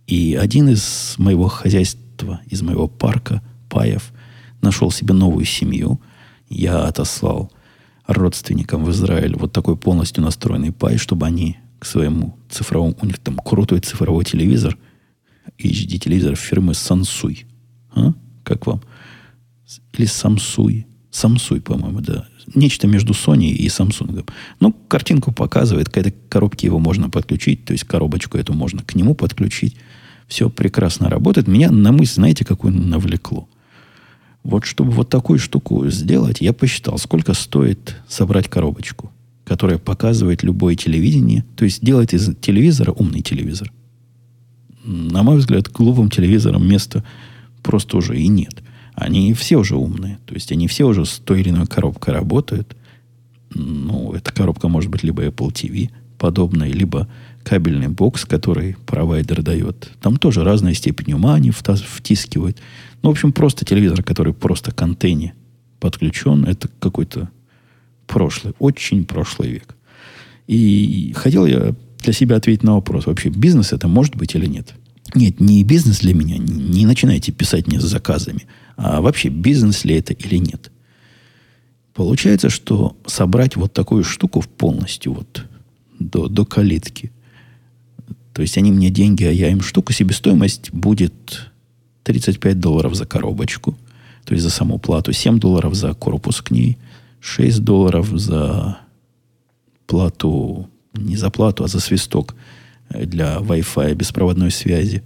[0.07, 4.13] И один из моего хозяйства из моего парка паев,
[4.63, 6.01] нашел себе новую семью.
[6.49, 7.53] Я отослал
[8.07, 12.97] родственникам в Израиль вот такой полностью настроенный пай, чтобы они к своему цифровому...
[13.01, 14.79] У них там крутой цифровой телевизор,
[15.59, 17.47] HD-телевизор фирмы Sansui.
[17.95, 18.15] А?
[18.45, 18.83] Как вам?
[19.93, 20.87] Или Samsui.
[21.25, 22.27] Samsui, по-моему, да.
[22.55, 24.29] Нечто между Sony и Samsung.
[24.61, 28.95] Ну, картинку показывает, к этой коробке его можно подключить, то есть коробочку эту можно к
[28.95, 29.77] нему подключить
[30.27, 31.49] все прекрасно работает.
[31.49, 33.49] Меня на мысль, знаете, какую навлекло?
[34.43, 39.11] Вот чтобы вот такую штуку сделать, я посчитал, сколько стоит собрать коробочку,
[39.45, 43.73] которая показывает любое телевидение, то есть делает из телевизора умный телевизор.
[44.85, 47.03] На мой взгляд, глупым телевизором места
[47.63, 48.63] просто уже и нет.
[48.97, 50.19] Они все уже умные.
[50.27, 52.75] То есть они все уже с той или иной коробкой работают.
[53.51, 57.07] Ну, эта коробка может быть либо Apple TV подобная, либо
[57.45, 59.91] кабельный бокс, который провайдер дает.
[60.01, 62.59] Там тоже разная степень ума они втискивают.
[63.03, 65.35] Ну, в общем, просто телевизор, который просто к антенне
[65.79, 67.29] подключен, это какой-то
[68.07, 69.77] прошлый, очень прошлый век.
[70.47, 74.75] И хотел я для себя ответить на вопрос, вообще бизнес это может быть или нет?
[75.15, 79.97] Нет, не бизнес для меня, не начинайте писать мне с заказами, а вообще бизнес ли
[79.97, 80.71] это или нет.
[81.95, 85.45] Получается, что собрать вот такую штуку полностью вот
[85.99, 87.11] до, до калитки
[88.37, 89.95] то есть они мне деньги, а я им штуку.
[89.95, 91.51] Себестоимость будет
[92.03, 93.79] 35 долларов за коробочку.
[94.27, 95.15] То есть за саму плату.
[95.15, 96.77] 7 долларов за корпус к ней.
[97.21, 98.77] 6 долларов за
[99.87, 102.37] плату, не за плату, а за свисток
[102.91, 105.03] для Wi-Fi беспроводной связи.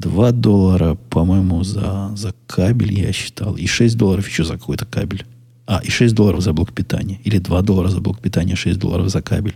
[0.00, 3.54] 2 доллара, по-моему, за, за кабель я считал.
[3.56, 5.24] И 6 долларов еще за какой-то кабель.
[5.66, 7.20] А, и 6 долларов за блок питания.
[7.24, 9.54] Или 2 доллара за блок питания, 6 долларов за кабель.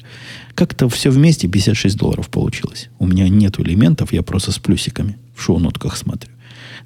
[0.54, 2.88] Как-то все вместе 56 долларов получилось.
[2.98, 6.30] У меня нет элементов, я просто с плюсиками в шоу-нотках смотрю.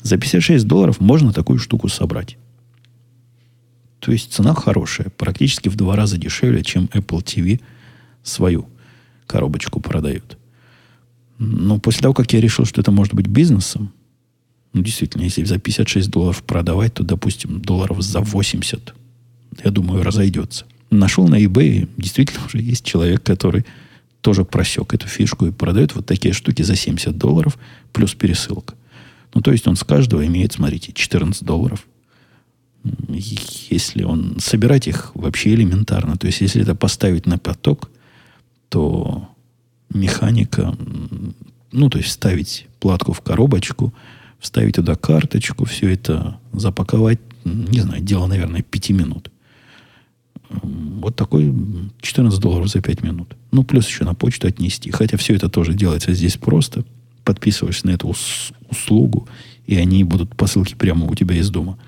[0.03, 2.37] За 56 долларов можно такую штуку собрать.
[4.01, 5.11] То есть цена хорошая.
[5.11, 7.61] Практически в два раза дешевле, чем Apple TV
[8.25, 8.67] свою
[9.27, 10.37] коробочку продают.
[11.39, 13.93] Но после того, как я решил, что это может быть бизнесом,
[14.73, 18.95] ну, действительно, если за 56 долларов продавать, то, допустим, долларов за 80
[19.65, 20.65] я думаю, разойдется.
[20.91, 23.65] Нашел на eBay, действительно уже есть человек, который
[24.21, 27.59] тоже просек эту фишку и продает вот такие штуки за 70 долларов
[27.93, 28.75] плюс пересылка.
[29.35, 31.87] Ну, то есть он с каждого имеет, смотрите, 14 долларов.
[33.09, 34.37] Если он...
[34.39, 36.17] Собирать их вообще элементарно.
[36.17, 37.91] То есть, если это поставить на поток,
[38.69, 39.29] то
[39.95, 40.75] механика...
[41.73, 43.95] Ну, то есть, вставить платку в коробочку,
[44.39, 49.31] вставить туда карточку, все это запаковать, не знаю, дело, наверное, 5 минут.
[50.51, 51.55] Вот такой
[52.03, 53.37] 14 долларов за 5 минут.
[53.53, 54.91] Ну, плюс еще на почту отнести.
[54.91, 56.85] Хотя все это тоже делается здесь просто.
[57.25, 59.29] Подписываешься на эту ус- услугу,
[59.67, 61.79] и они будут посылки прямо у тебя из дома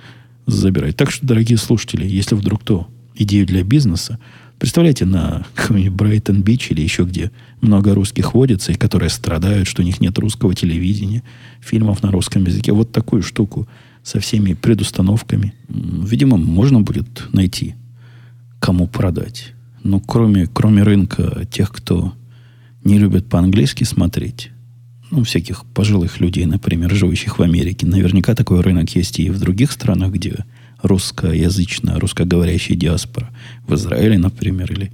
[0.46, 0.96] забирать.
[0.96, 4.18] Так что, дорогие слушатели, если вдруг кто идею для бизнеса,
[4.58, 7.30] представляете, на Брайтон-Бич или еще где
[7.60, 11.22] много русских водится, и которые страдают, что у них нет русского телевидения,
[11.60, 12.72] фильмов на русском языке.
[12.72, 13.68] Вот такую штуку
[14.02, 17.74] со всеми предустановками, видимо, можно будет найти
[18.60, 19.52] кому продать.
[19.82, 22.14] Ну, кроме, кроме рынка тех, кто
[22.84, 24.50] не любит по-английски смотреть,
[25.10, 27.86] ну, всяких пожилых людей, например, живущих в Америке.
[27.86, 30.44] Наверняка такой рынок есть и в других странах, где
[30.84, 33.30] русскоязычная, русскоговорящая диаспора.
[33.66, 34.92] В Израиле, например, или...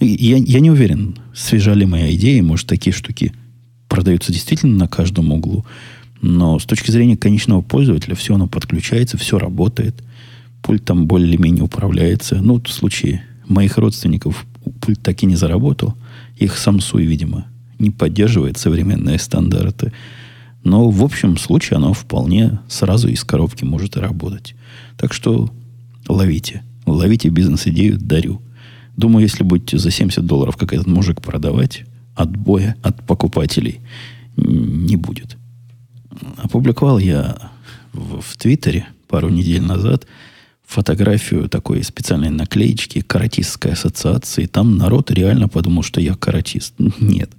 [0.00, 3.32] Я, я не уверен, свежа ли моя идея, может, такие штуки
[3.88, 5.64] продаются действительно на каждом углу.
[6.22, 10.02] Но с точки зрения конечного пользователя все оно подключается, все работает.
[10.62, 12.36] Пульт там более-менее управляется.
[12.36, 14.46] Ну, в случае моих родственников
[14.80, 15.94] пульт так и не заработал.
[16.36, 17.46] Их Samsung, видимо,
[17.78, 19.92] не поддерживает современные стандарты.
[20.66, 24.56] Но в общем случае оно вполне сразу из коробки может работать.
[24.96, 25.48] Так что
[26.08, 26.64] ловите.
[26.86, 28.42] Ловите бизнес-идею, дарю.
[28.96, 31.84] Думаю, если будете за 70 долларов, как этот мужик, продавать,
[32.16, 33.80] отбоя от покупателей
[34.34, 35.36] не будет.
[36.36, 37.52] Опубликовал я
[37.92, 40.04] в, в Твиттере пару недель назад
[40.66, 44.46] фотографию такой специальной наклеечки каратистской ассоциации.
[44.46, 46.74] Там народ реально подумал, что я каратист.
[46.98, 47.30] Нет.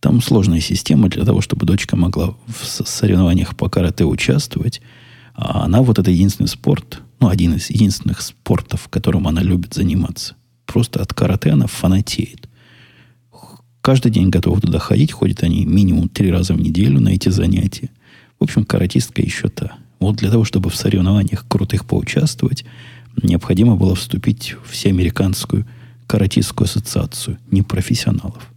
[0.00, 4.80] Там сложная система для того, чтобы дочка могла в соревнованиях по карате участвовать.
[5.34, 10.34] А она вот это единственный спорт, ну, один из единственных спортов, которым она любит заниматься.
[10.64, 12.48] Просто от карате она фанатеет.
[13.82, 15.12] Каждый день готова туда ходить.
[15.12, 17.90] Ходят они минимум три раза в неделю на эти занятия.
[18.38, 19.76] В общем, каратистка еще та.
[19.98, 22.64] Вот для того, чтобы в соревнованиях крутых поучаствовать,
[23.22, 25.66] необходимо было вступить в всеамериканскую
[26.06, 28.50] каратистскую ассоциацию непрофессионалов.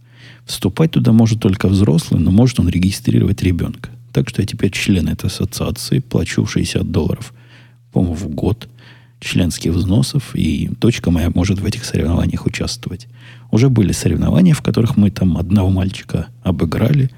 [0.46, 3.90] Вступать туда может только взрослый, но может он регистрировать ребенка.
[4.12, 7.32] Так что я теперь член этой ассоциации, плачу 60 долларов,
[7.92, 8.68] по-моему, в год
[9.20, 13.08] членских взносов, и дочка моя может в этих соревнованиях участвовать.
[13.50, 17.10] Уже были соревнования, в которых мы там одного мальчика обыграли,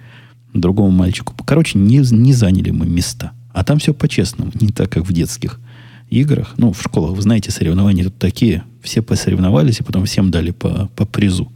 [0.55, 1.35] другому мальчику.
[1.45, 3.33] Короче, не, не заняли мы места.
[3.53, 5.61] А там все по-честному, не так, как в детских
[6.11, 6.55] играх.
[6.57, 8.64] Ну, в школах, вы знаете, соревнования тут такие.
[8.83, 11.51] Все посоревновались, и потом всем дали по, по призу,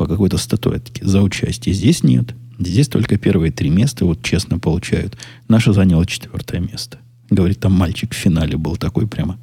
[0.00, 1.74] по какой-то статуэтке за участие.
[1.74, 2.34] Здесь нет.
[2.58, 5.18] Здесь только первые три места вот честно получают.
[5.46, 6.96] Наша заняла четвертое место.
[7.28, 9.38] Говорит, там мальчик в финале был такой прямо.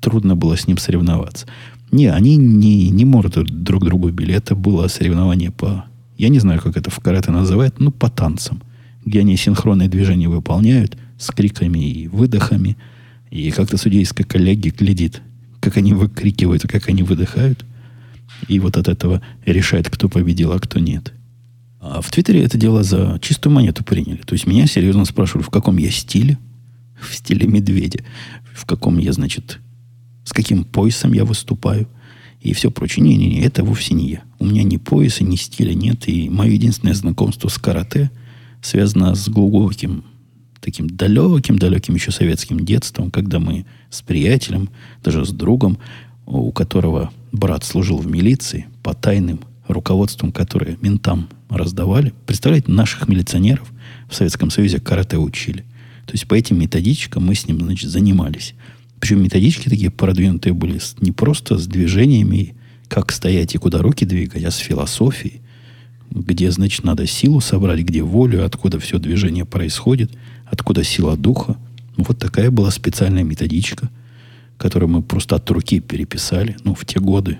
[0.00, 1.48] Трудно было с ним соревноваться.
[1.90, 4.32] Не, они не, не морды друг другу били.
[4.32, 5.86] Это было соревнование по...
[6.16, 8.62] Я не знаю, как это в карате называют, ну, по танцам.
[9.04, 12.76] Где они синхронные движения выполняют с криками и выдохами.
[13.32, 15.20] И как-то судейская коллеги глядит,
[15.58, 17.64] как они выкрикивают, как они выдыхают.
[18.48, 21.12] И вот от этого решает, кто победил, а кто нет.
[21.80, 24.22] А в Твиттере это дело за чистую монету приняли.
[24.24, 26.38] То есть меня серьезно спрашивали, в каком я стиле.
[27.00, 28.04] В стиле медведя.
[28.54, 29.60] В каком я, значит,
[30.24, 31.88] с каким поясом я выступаю.
[32.40, 33.04] И все прочее.
[33.04, 34.22] Не-не-не, это вовсе не я.
[34.38, 36.08] У меня ни пояса, ни стиля нет.
[36.08, 38.10] И мое единственное знакомство с карате
[38.62, 40.04] связано с глубоким
[40.60, 44.68] таким далеким-далеким еще советским детством, когда мы с приятелем,
[45.04, 45.78] даже с другом,
[46.26, 52.12] у которого брат служил в милиции, по тайным руководством, которые ментам раздавали.
[52.26, 53.72] Представляете, наших милиционеров
[54.08, 55.64] в Советском Союзе карате учили.
[56.06, 58.54] То есть по этим методичкам мы с ним, значит, занимались.
[59.00, 62.54] Причем методички такие продвинутые были не просто с движениями,
[62.88, 65.40] как стоять и куда руки двигать, а с философией,
[66.10, 70.12] где, значит, надо силу собрать, где волю, откуда все движение происходит,
[70.46, 71.56] откуда сила духа.
[71.96, 73.90] Вот такая была специальная методичка,
[74.58, 77.38] которую мы просто от руки переписали, ну, в те годы,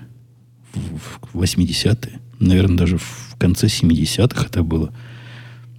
[0.73, 4.91] в 80-е, наверное, даже в конце 70-х это было.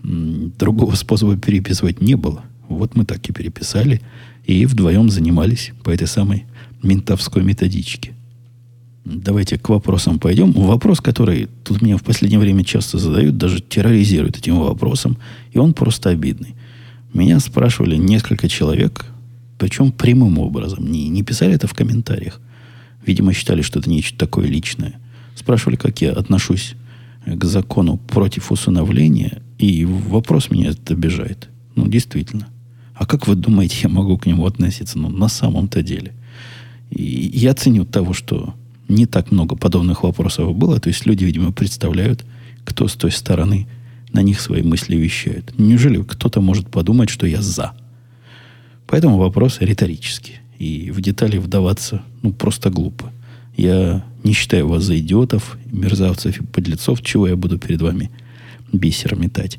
[0.03, 2.43] Другого способа переписывать не было.
[2.69, 4.01] Вот мы так и переписали,
[4.45, 6.45] и вдвоем занимались по этой самой
[6.83, 8.15] ментовской методичке.
[9.05, 10.53] Давайте к вопросам пойдем.
[10.53, 15.17] Вопрос, который тут меня в последнее время часто задают, даже терроризируют этим вопросом,
[15.53, 16.55] и он просто обидный.
[17.15, 19.07] Меня спрашивали несколько человек,
[19.59, 20.91] причем прямым образом.
[20.91, 22.41] Не, не писали это в комментариях.
[23.05, 24.95] Видимо, считали, что это нечто такое личное.
[25.35, 26.75] Спрашивали, как я отношусь
[27.27, 31.49] к закону против усыновления, и вопрос меня это обижает.
[31.75, 32.49] Ну, действительно.
[32.95, 34.99] А как вы думаете, я могу к нему относиться?
[34.99, 36.13] Ну, на самом-то деле.
[36.91, 38.55] И я ценю того, что
[38.89, 40.81] не так много подобных вопросов было.
[40.81, 42.25] То есть люди, видимо, представляют,
[42.65, 43.69] кто с той стороны
[44.13, 45.53] на них свои мысли вещает.
[45.59, 47.73] Неужели кто-то может подумать, что я за?
[48.89, 50.41] Поэтому вопрос риторический.
[50.59, 53.13] И в детали вдаваться, ну, просто глупо.
[53.57, 58.11] Я не считаю вас за идиотов, мерзавцев и подлецов, чего я буду перед вами
[58.73, 59.59] бисер метать.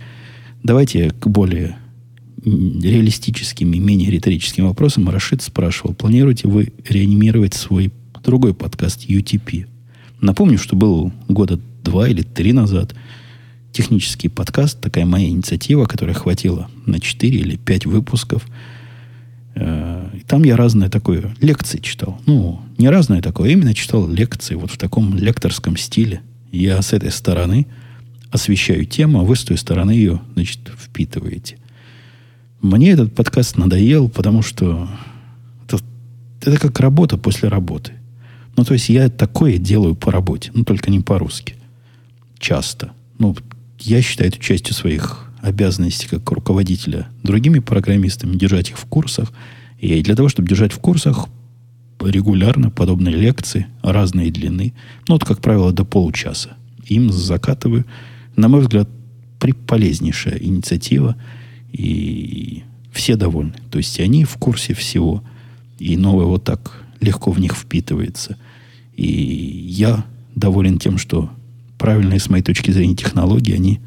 [0.64, 1.78] Давайте к более
[2.44, 5.10] реалистическим и менее риторическим вопросам.
[5.10, 7.92] Рашид спрашивал, планируете вы реанимировать свой
[8.24, 9.68] другой подкаст UTP?
[10.22, 12.94] Напомню, что был года два или три назад
[13.72, 18.46] технический подкаст, такая моя инициатива, которая хватила на 4 или 5 выпусков.
[19.60, 22.20] Э, и там я разное такое, лекции читал.
[22.26, 26.22] Ну, не разное такое, а именно читал лекции вот в таком лекторском стиле.
[26.52, 27.68] Я с этой стороны
[28.32, 31.58] освещаю тему, а вы с той стороны ее, значит, впитываете.
[32.62, 34.90] Мне этот подкаст надоел, потому что
[35.68, 35.80] это,
[36.42, 37.94] это как работа после работы.
[38.56, 41.56] Ну, то есть я такое делаю по работе, но только не по-русски.
[42.38, 42.92] Часто.
[43.18, 43.36] Ну,
[43.80, 49.32] я считаю это частью своих обязанностей как руководителя другими программистами, держать их в курсах.
[49.80, 51.28] И для того, чтобы держать в курсах,
[52.02, 54.74] регулярно подобные лекции разной длины,
[55.08, 56.56] ну, вот, как правило, до получаса.
[56.88, 57.86] Им закатываю,
[58.36, 58.90] на мой взгляд,
[59.68, 61.16] полезнейшая инициатива–
[61.72, 63.54] и все довольны.
[63.72, 65.24] То есть они в курсе всего.
[65.78, 68.38] И новое вот так легко в них впитывается.
[68.96, 71.30] И я доволен тем, что
[71.78, 73.80] правильные с моей точки зрения технологии, они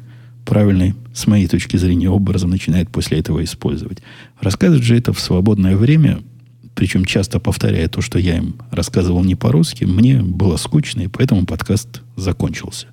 [0.45, 3.99] правильные с моей точки зрения образом начинают после этого использовать.
[4.39, 6.21] Рассказывать же это в свободное время,
[6.75, 11.45] причем часто повторяя то, что я им рассказывал не по-русски, мне было скучно, и поэтому
[11.45, 12.87] подкаст закончился.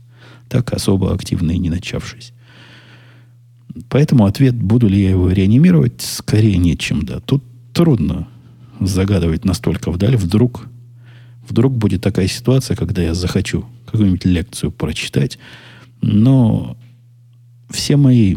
[0.48, 2.32] Так особо активно и не начавшись.
[3.88, 7.20] Поэтому ответ, буду ли я его реанимировать, скорее нет, чем да.
[7.20, 8.28] Тут трудно
[8.80, 10.16] загадывать настолько вдаль.
[10.16, 10.66] Вдруг,
[11.48, 15.38] вдруг будет такая ситуация, когда я захочу какую-нибудь лекцию прочитать,
[16.02, 16.76] но
[17.70, 18.36] все мои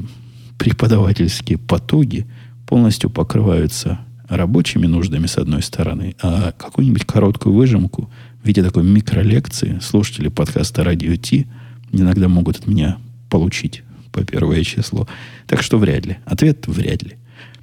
[0.57, 2.25] преподавательские потуги
[2.65, 8.09] полностью покрываются рабочими нуждами с одной стороны, а какую-нибудь короткую выжимку
[8.41, 11.47] в виде такой микролекции слушатели подкаста «Радио Ти»
[11.91, 12.97] иногда могут от меня
[13.29, 15.07] получить по первое число.
[15.47, 16.17] Так что вряд ли.
[16.25, 17.13] Ответ вряд ли.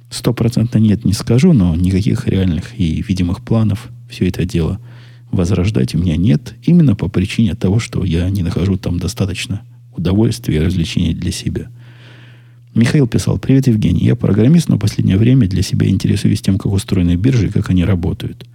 [0.09, 4.79] Стопроцентно нет, не скажу, но никаких реальных и видимых планов все это дело
[5.31, 6.55] возрождать у меня нет.
[6.63, 9.61] Именно по причине того, что я не нахожу там достаточно
[9.91, 11.69] удовольствия и развлечений для себя.
[12.73, 16.71] Михаил писал, привет, Евгений, я программист, но в последнее время для себя интересуюсь тем, как
[16.71, 18.45] устроены биржи и как они работают.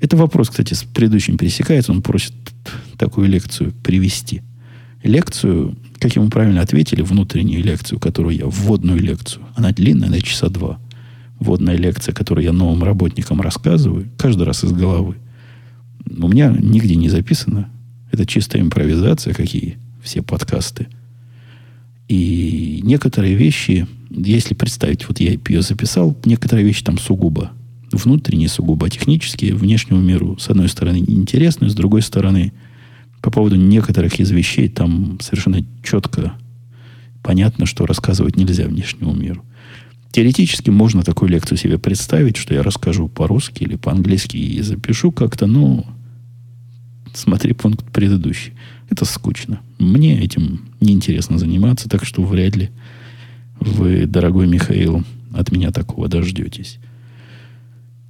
[0.00, 1.92] Это вопрос, кстати, с предыдущим пересекается.
[1.92, 2.34] Он просит
[2.98, 4.42] такую лекцию привести.
[5.02, 10.48] Лекцию как ему правильно ответили, внутреннюю лекцию, которую я, вводную лекцию, она длинная, на часа
[10.48, 10.78] два.
[11.38, 15.16] Вводная лекция, которую я новым работникам рассказываю, каждый раз из головы.
[16.06, 17.68] У меня нигде не записано.
[18.10, 20.86] Это чистая импровизация, какие все подкасты.
[22.08, 27.50] И некоторые вещи, если представить, вот я ее записал, некоторые вещи там сугубо
[27.92, 32.52] внутренние, сугубо технические, внешнему миру, с одной стороны, интересны, с другой стороны,
[33.22, 36.34] по поводу некоторых из вещей там совершенно четко
[37.22, 39.44] понятно, что рассказывать нельзя внешнему миру.
[40.12, 45.46] Теоретически можно такую лекцию себе представить, что я расскажу по-русски или по-английски и запишу как-то,
[45.46, 45.84] ну,
[47.12, 48.52] смотри пункт предыдущий.
[48.88, 49.60] Это скучно.
[49.78, 52.70] Мне этим неинтересно заниматься, так что вряд ли
[53.60, 56.78] вы, дорогой Михаил, от меня такого дождетесь.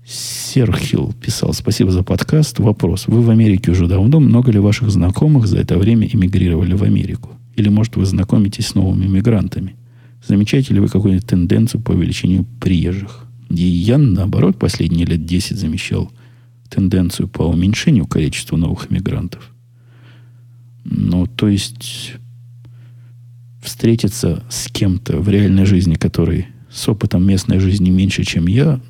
[0.04, 2.58] Серхил писал, спасибо за подкаст.
[2.60, 3.08] Вопрос.
[3.08, 4.20] Вы в Америке уже давно.
[4.20, 7.30] Много ли ваших знакомых за это время эмигрировали в Америку?
[7.56, 9.74] Или, может, вы знакомитесь с новыми мигрантами?
[10.26, 13.24] Замечаете ли вы какую-нибудь тенденцию по увеличению приезжих?
[13.50, 16.10] И я, наоборот, последние лет 10 замечал
[16.68, 19.52] тенденцию по уменьшению количества новых мигрантов.
[20.88, 22.12] Ну, то есть
[23.60, 28.80] встретиться с кем-то в реальной жизни, который с опытом местной жизни меньше, чем я,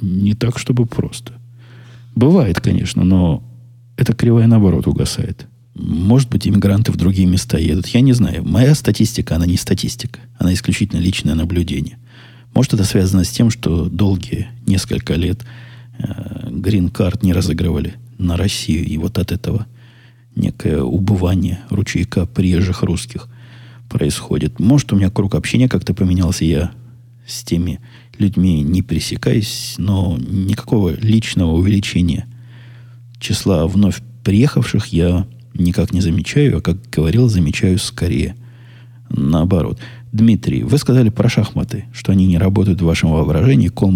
[0.00, 1.32] не так, чтобы просто.
[2.14, 3.42] Бывает, конечно, но
[3.96, 5.46] эта кривая, наоборот, угасает.
[5.74, 7.86] Может быть, иммигранты в другие места едут.
[7.88, 8.44] Я не знаю.
[8.46, 10.20] Моя статистика, она не статистика.
[10.38, 11.98] Она исключительно личное наблюдение.
[12.54, 15.44] Может, это связано с тем, что долгие несколько лет
[16.50, 18.84] грин-карт э, не разыгрывали на Россию.
[18.84, 19.66] И вот от этого
[20.36, 23.28] некое убывание ручейка приезжих русских
[23.88, 24.60] происходит.
[24.60, 26.44] Может, у меня круг общения как-то поменялся.
[26.44, 26.72] Я
[27.26, 27.80] с теми
[28.18, 32.26] людьми не пересекаюсь, но никакого личного увеличения
[33.18, 38.36] числа вновь приехавших я никак не замечаю, а, как говорил, замечаю скорее
[39.08, 39.78] наоборот.
[40.12, 43.92] Дмитрий, вы сказали про шахматы, что они не работают в вашем воображении, кол,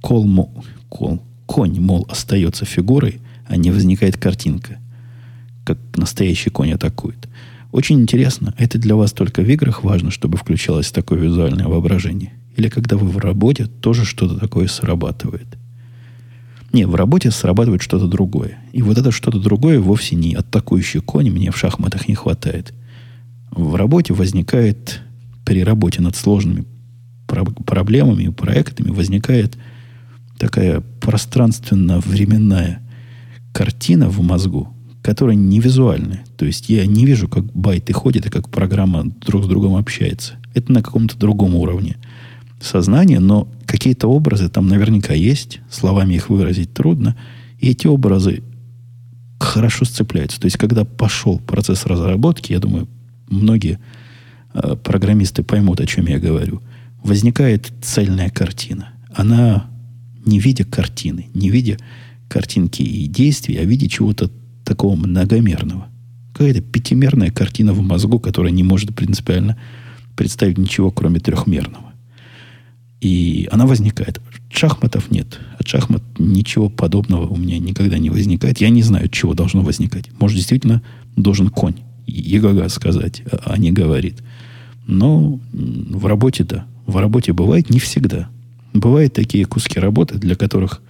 [0.00, 0.50] кол,
[0.88, 4.78] кол, конь, мол, остается фигурой, а не возникает картинка,
[5.64, 7.28] как настоящий конь атакует.
[7.72, 12.32] Очень интересно, это для вас только в играх важно, чтобы включалось такое визуальное воображение?
[12.56, 15.58] Или когда вы в работе, тоже что-то такое срабатывает.
[16.72, 18.58] Не, в работе срабатывает что-то другое.
[18.72, 22.74] И вот это что-то другое вовсе не атакующий конь мне в шахматах не хватает.
[23.50, 25.00] В работе возникает,
[25.44, 26.64] при работе над сложными
[27.26, 29.56] проблемами и проектами возникает
[30.38, 32.82] такая пространственно-временная
[33.52, 34.73] картина в мозгу,
[35.04, 36.24] которая не визуальная.
[36.38, 40.36] То есть я не вижу, как байты ходят и как программа друг с другом общается.
[40.54, 41.98] Это на каком-то другом уровне
[42.58, 47.16] сознание, но какие-то образы там наверняка есть, словами их выразить трудно,
[47.58, 48.42] и эти образы
[49.38, 50.40] хорошо сцепляются.
[50.40, 52.88] То есть, когда пошел процесс разработки, я думаю,
[53.28, 53.80] многие
[54.54, 56.62] э, программисты поймут, о чем я говорю.
[57.02, 58.88] Возникает цельная картина.
[59.14, 59.66] Она
[60.24, 61.76] не в виде картины, не в виде
[62.26, 64.30] картинки и действий, а в виде чего-то
[64.64, 65.88] такого многомерного.
[66.32, 69.56] Какая-то пятимерная картина в мозгу, которая не может принципиально
[70.16, 71.92] представить ничего, кроме трехмерного.
[73.00, 74.20] И она возникает.
[74.50, 75.38] Шахматов нет.
[75.58, 78.60] От шахмат ничего подобного у меня никогда не возникает.
[78.60, 80.10] Я не знаю, чего должно возникать.
[80.18, 80.82] Может, действительно
[81.16, 81.74] должен конь
[82.06, 84.22] Егога сказать, а, а не говорит.
[84.86, 86.66] Но в работе, да.
[86.86, 88.28] В работе бывает не всегда.
[88.72, 90.82] Бывают такие куски работы, для которых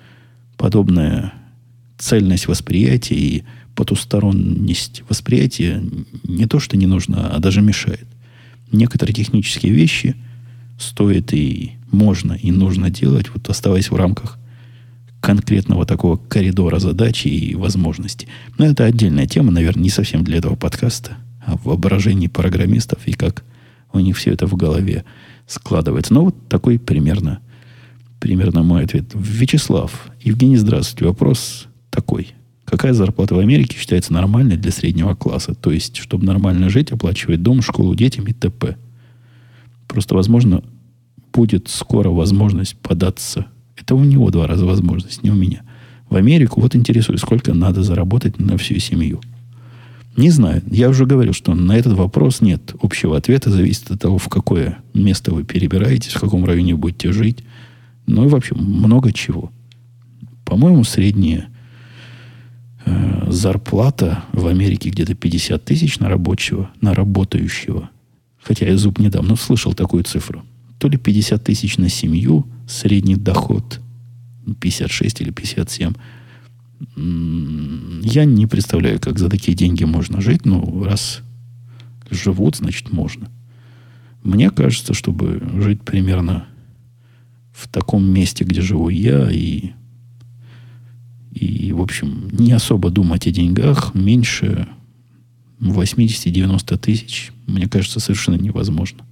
[0.56, 1.32] подобная
[1.98, 3.44] цельность восприятия и
[3.74, 5.82] потусторонность восприятия
[6.24, 8.06] не то, что не нужно, а даже мешает.
[8.72, 10.16] Некоторые технические вещи
[10.78, 14.38] стоит и можно, и нужно делать, вот оставаясь в рамках
[15.20, 18.28] конкретного такого коридора задач и возможностей.
[18.58, 21.16] Но это отдельная тема, наверное, не совсем для этого подкаста,
[21.46, 23.44] а в воображении программистов и как
[23.92, 25.04] у них все это в голове
[25.46, 26.12] складывается.
[26.12, 27.40] Но вот такой примерно,
[28.20, 29.06] примерно мой ответ.
[29.14, 31.06] Вячеслав, Евгений, здравствуйте.
[31.06, 32.34] Вопрос такой.
[32.64, 35.54] Какая зарплата в Америке считается нормальной для среднего класса?
[35.54, 38.76] То есть, чтобы нормально жить, оплачивать дом, школу детям и т.п.
[39.86, 40.62] Просто, возможно,
[41.32, 43.46] будет скоро возможность податься.
[43.76, 45.62] Это у него два раза возможность, не у меня.
[46.08, 49.20] В Америку вот интересует, сколько надо заработать на всю семью.
[50.16, 50.62] Не знаю.
[50.70, 53.50] Я уже говорил, что на этот вопрос нет общего ответа.
[53.50, 57.44] Зависит от того, в какое место вы перебираетесь, в каком районе будете жить.
[58.06, 59.50] Ну и вообще много чего.
[60.44, 61.48] По-моему, средняя
[62.84, 67.90] э, зарплата в Америке где-то 50 тысяч на рабочего, на работающего.
[68.42, 70.44] Хотя я зуб недавно слышал такую цифру
[70.84, 73.80] то ли 50 тысяч на семью, средний доход
[74.60, 75.94] 56 или 57.
[78.02, 81.22] Я не представляю, как за такие деньги можно жить, но раз
[82.10, 83.30] живут, значит можно.
[84.22, 86.46] Мне кажется, чтобы жить примерно
[87.52, 89.70] в таком месте, где живу я, и,
[91.34, 94.68] и в общем, не особо думать о деньгах, меньше
[95.60, 99.04] 80-90 тысяч, мне кажется, совершенно невозможно.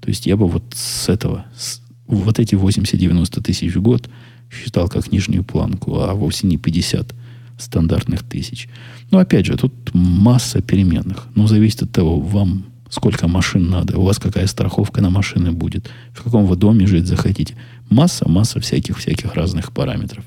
[0.00, 4.08] То есть я бы вот с этого, с, вот эти 80-90 тысяч в год
[4.50, 7.14] считал как нижнюю планку, а вовсе не 50
[7.58, 8.68] стандартных тысяч.
[9.10, 11.26] Но опять же, тут масса переменных.
[11.34, 15.88] Ну, зависит от того, вам сколько машин надо, у вас какая страховка на машины будет,
[16.12, 17.54] в каком вы доме жить захотите.
[17.88, 20.24] Масса, масса всяких-всяких разных параметров.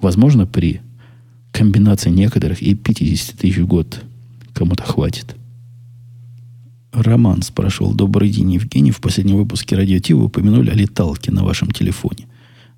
[0.00, 0.80] Возможно, при
[1.52, 4.02] комбинации некоторых и 50 тысяч в год
[4.52, 5.36] кому-то хватит.
[6.92, 7.94] Роман спрашивал.
[7.94, 8.90] Добрый день, Евгений.
[8.90, 12.26] В последнем выпуске Радио Ти вы упомянули о леталке на вашем телефоне.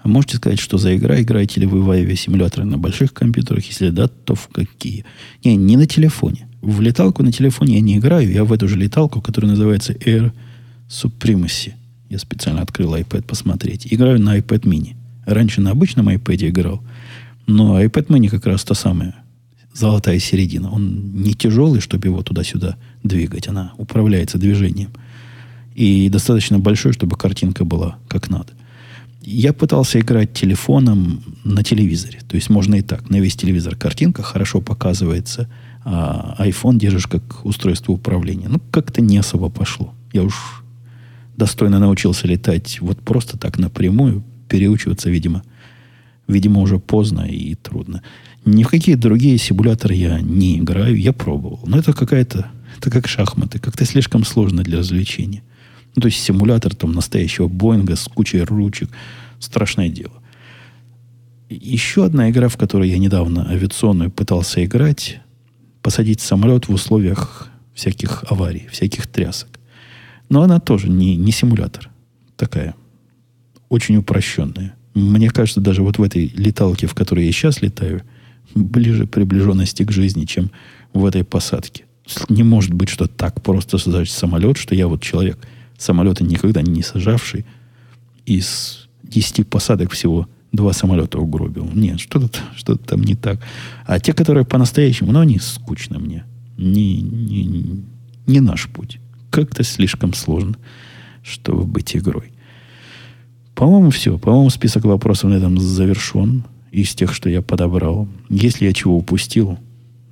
[0.01, 1.21] А можете сказать, что за игра?
[1.21, 3.65] Играете ли вы в авиасимуляторы на больших компьютерах?
[3.67, 5.05] Если да, то в какие?
[5.45, 6.49] Не, не на телефоне.
[6.63, 8.31] В леталку на телефоне я не играю.
[8.31, 10.33] Я в эту же леталку, которая называется Air
[10.89, 11.73] Supremacy.
[12.09, 13.87] Я специально открыл iPad посмотреть.
[13.91, 14.95] Играю на iPad mini.
[15.27, 16.83] Раньше на обычном iPad играл.
[17.49, 19.15] Но iPad mini как раз то самое–
[19.73, 20.71] золотая середина.
[20.71, 23.49] Он не тяжелый, чтобы его туда-сюда двигать.
[23.49, 24.91] Она управляется движением.
[25.75, 28.53] И достаточно большой, чтобы картинка была как надо.
[29.23, 32.21] Я пытался играть телефоном на телевизоре.
[32.29, 33.09] То есть можно и так.
[33.09, 35.49] На весь телевизор картинка хорошо показывается,
[35.85, 38.49] а iPhone держишь как устройство управления.
[38.49, 39.95] Ну, как-то не особо пошло.
[40.13, 40.63] Я уж
[41.37, 44.23] достойно научился летать вот просто так напрямую.
[44.49, 45.43] Переучиваться, видимо,
[46.29, 48.03] видимо, уже поздно и трудно.
[48.45, 51.61] Ни в какие другие симуляторы я не играю, я пробовал.
[51.67, 55.43] Но это какая-то, это как шахматы, как-то слишком сложно для развлечения.
[55.97, 58.91] Ну, то есть симулятор там настоящего Боинга с кучей ручек.
[59.41, 60.13] Страшное дело.
[61.49, 65.21] Еще одна игра, в которой я недавно авиационную пытался играть,
[65.83, 69.49] посадить самолет в условиях всяких аварий, всяких трясок.
[70.29, 71.89] Но она тоже не, не симулятор.
[72.37, 72.75] Такая.
[73.71, 74.75] Очень упрощенная.
[74.99, 78.03] Мне кажется, даже вот в этой леталке, в которой я сейчас летаю–
[78.55, 80.51] ближе приближенности к жизни, чем
[80.93, 81.85] в этой посадке.
[82.29, 85.39] Не может быть, что так просто создать самолет, что я вот человек,
[85.77, 87.45] самолета никогда не сажавший,
[88.25, 91.69] из 10 посадок всего два самолета угробил.
[91.75, 93.41] Нет, что-то что там не так.
[93.87, 96.25] А те, которые по-настоящему, ну, они скучно мне.
[96.57, 97.85] Не, не,
[98.27, 98.99] не наш путь.
[99.31, 100.57] Как-то слишком сложно,
[101.23, 102.33] чтобы быть игрой.
[103.59, 104.19] По-моему, все.
[104.19, 108.07] По-моему, список вопросов на этом завершен из тех, что я подобрал.
[108.29, 109.59] Если я чего упустил,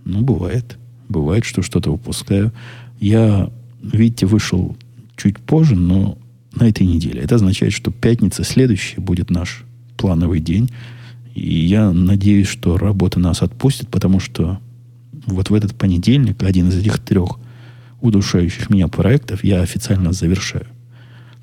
[0.05, 0.77] ну, бывает.
[1.09, 2.53] Бывает, что что-то упускаю.
[2.99, 3.49] Я,
[3.81, 4.77] видите, вышел
[5.17, 6.19] чуть позже, но
[6.57, 7.21] на этой неделе.
[7.21, 9.63] Это означает, что пятница следующая будет наш
[9.97, 10.69] плановый день.
[11.37, 14.59] И я надеюсь, что работа нас отпустит, потому что
[15.27, 17.39] вот в этот понедельник, один из этих трех
[18.01, 20.67] удушающих меня проектов я официально завершаю.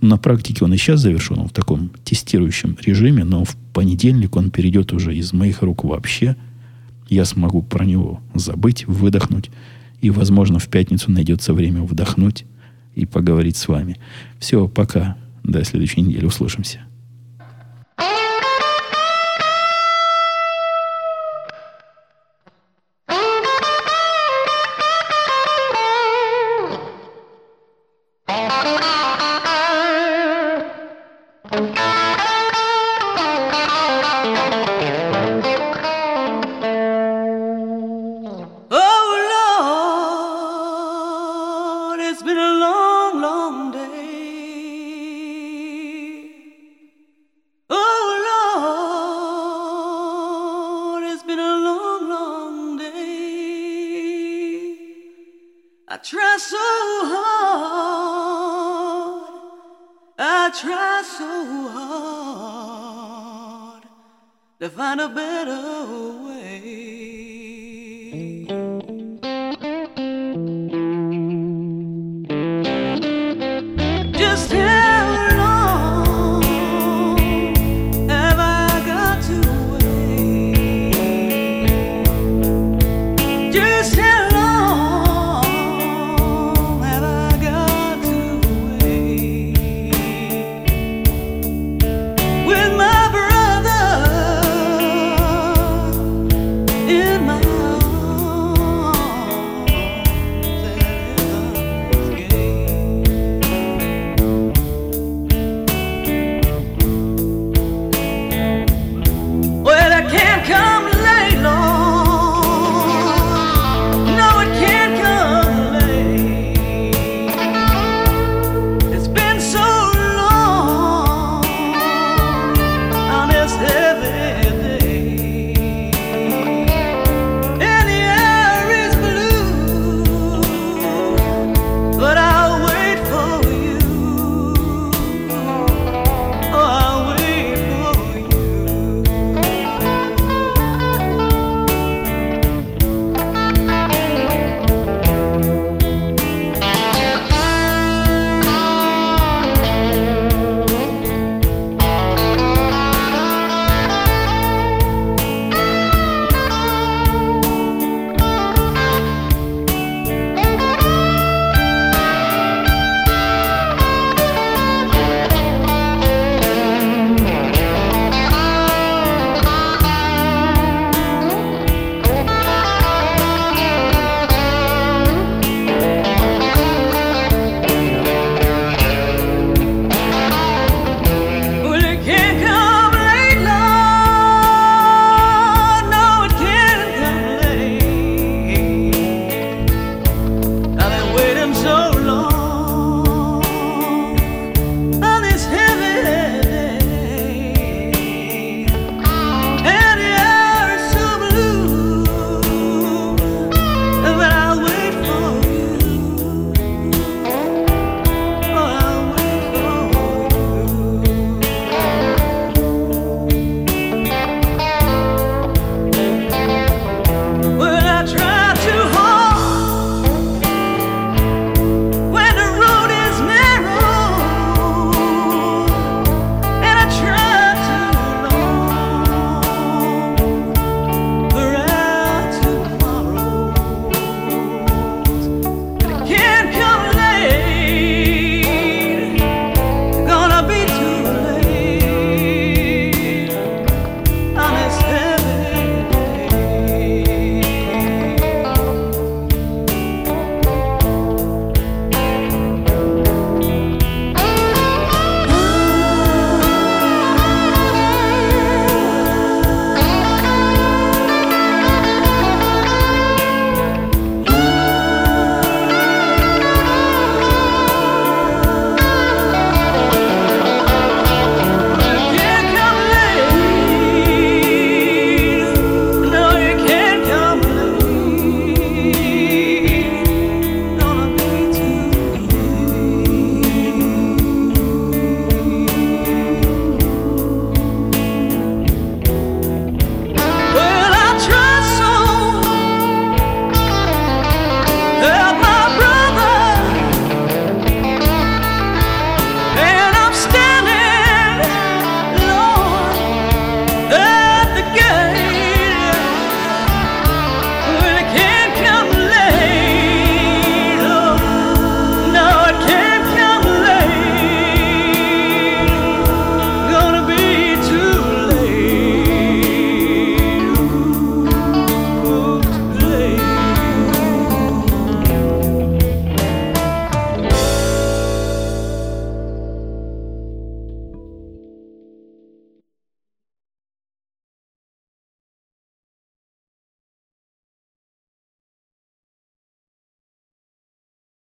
[0.04, 4.52] На практике он и сейчас завершен, он в таком тестирующем режиме, но в понедельник он
[4.52, 6.36] перейдет уже из моих рук вообще.
[7.08, 9.50] Я смогу про него забыть, выдохнуть.
[10.02, 12.44] И, возможно, в пятницу найдется время вдохнуть
[12.96, 13.96] и поговорить с вами.
[14.40, 15.16] Все, пока.
[15.42, 16.26] До следующей недели.
[16.26, 16.82] Услышимся.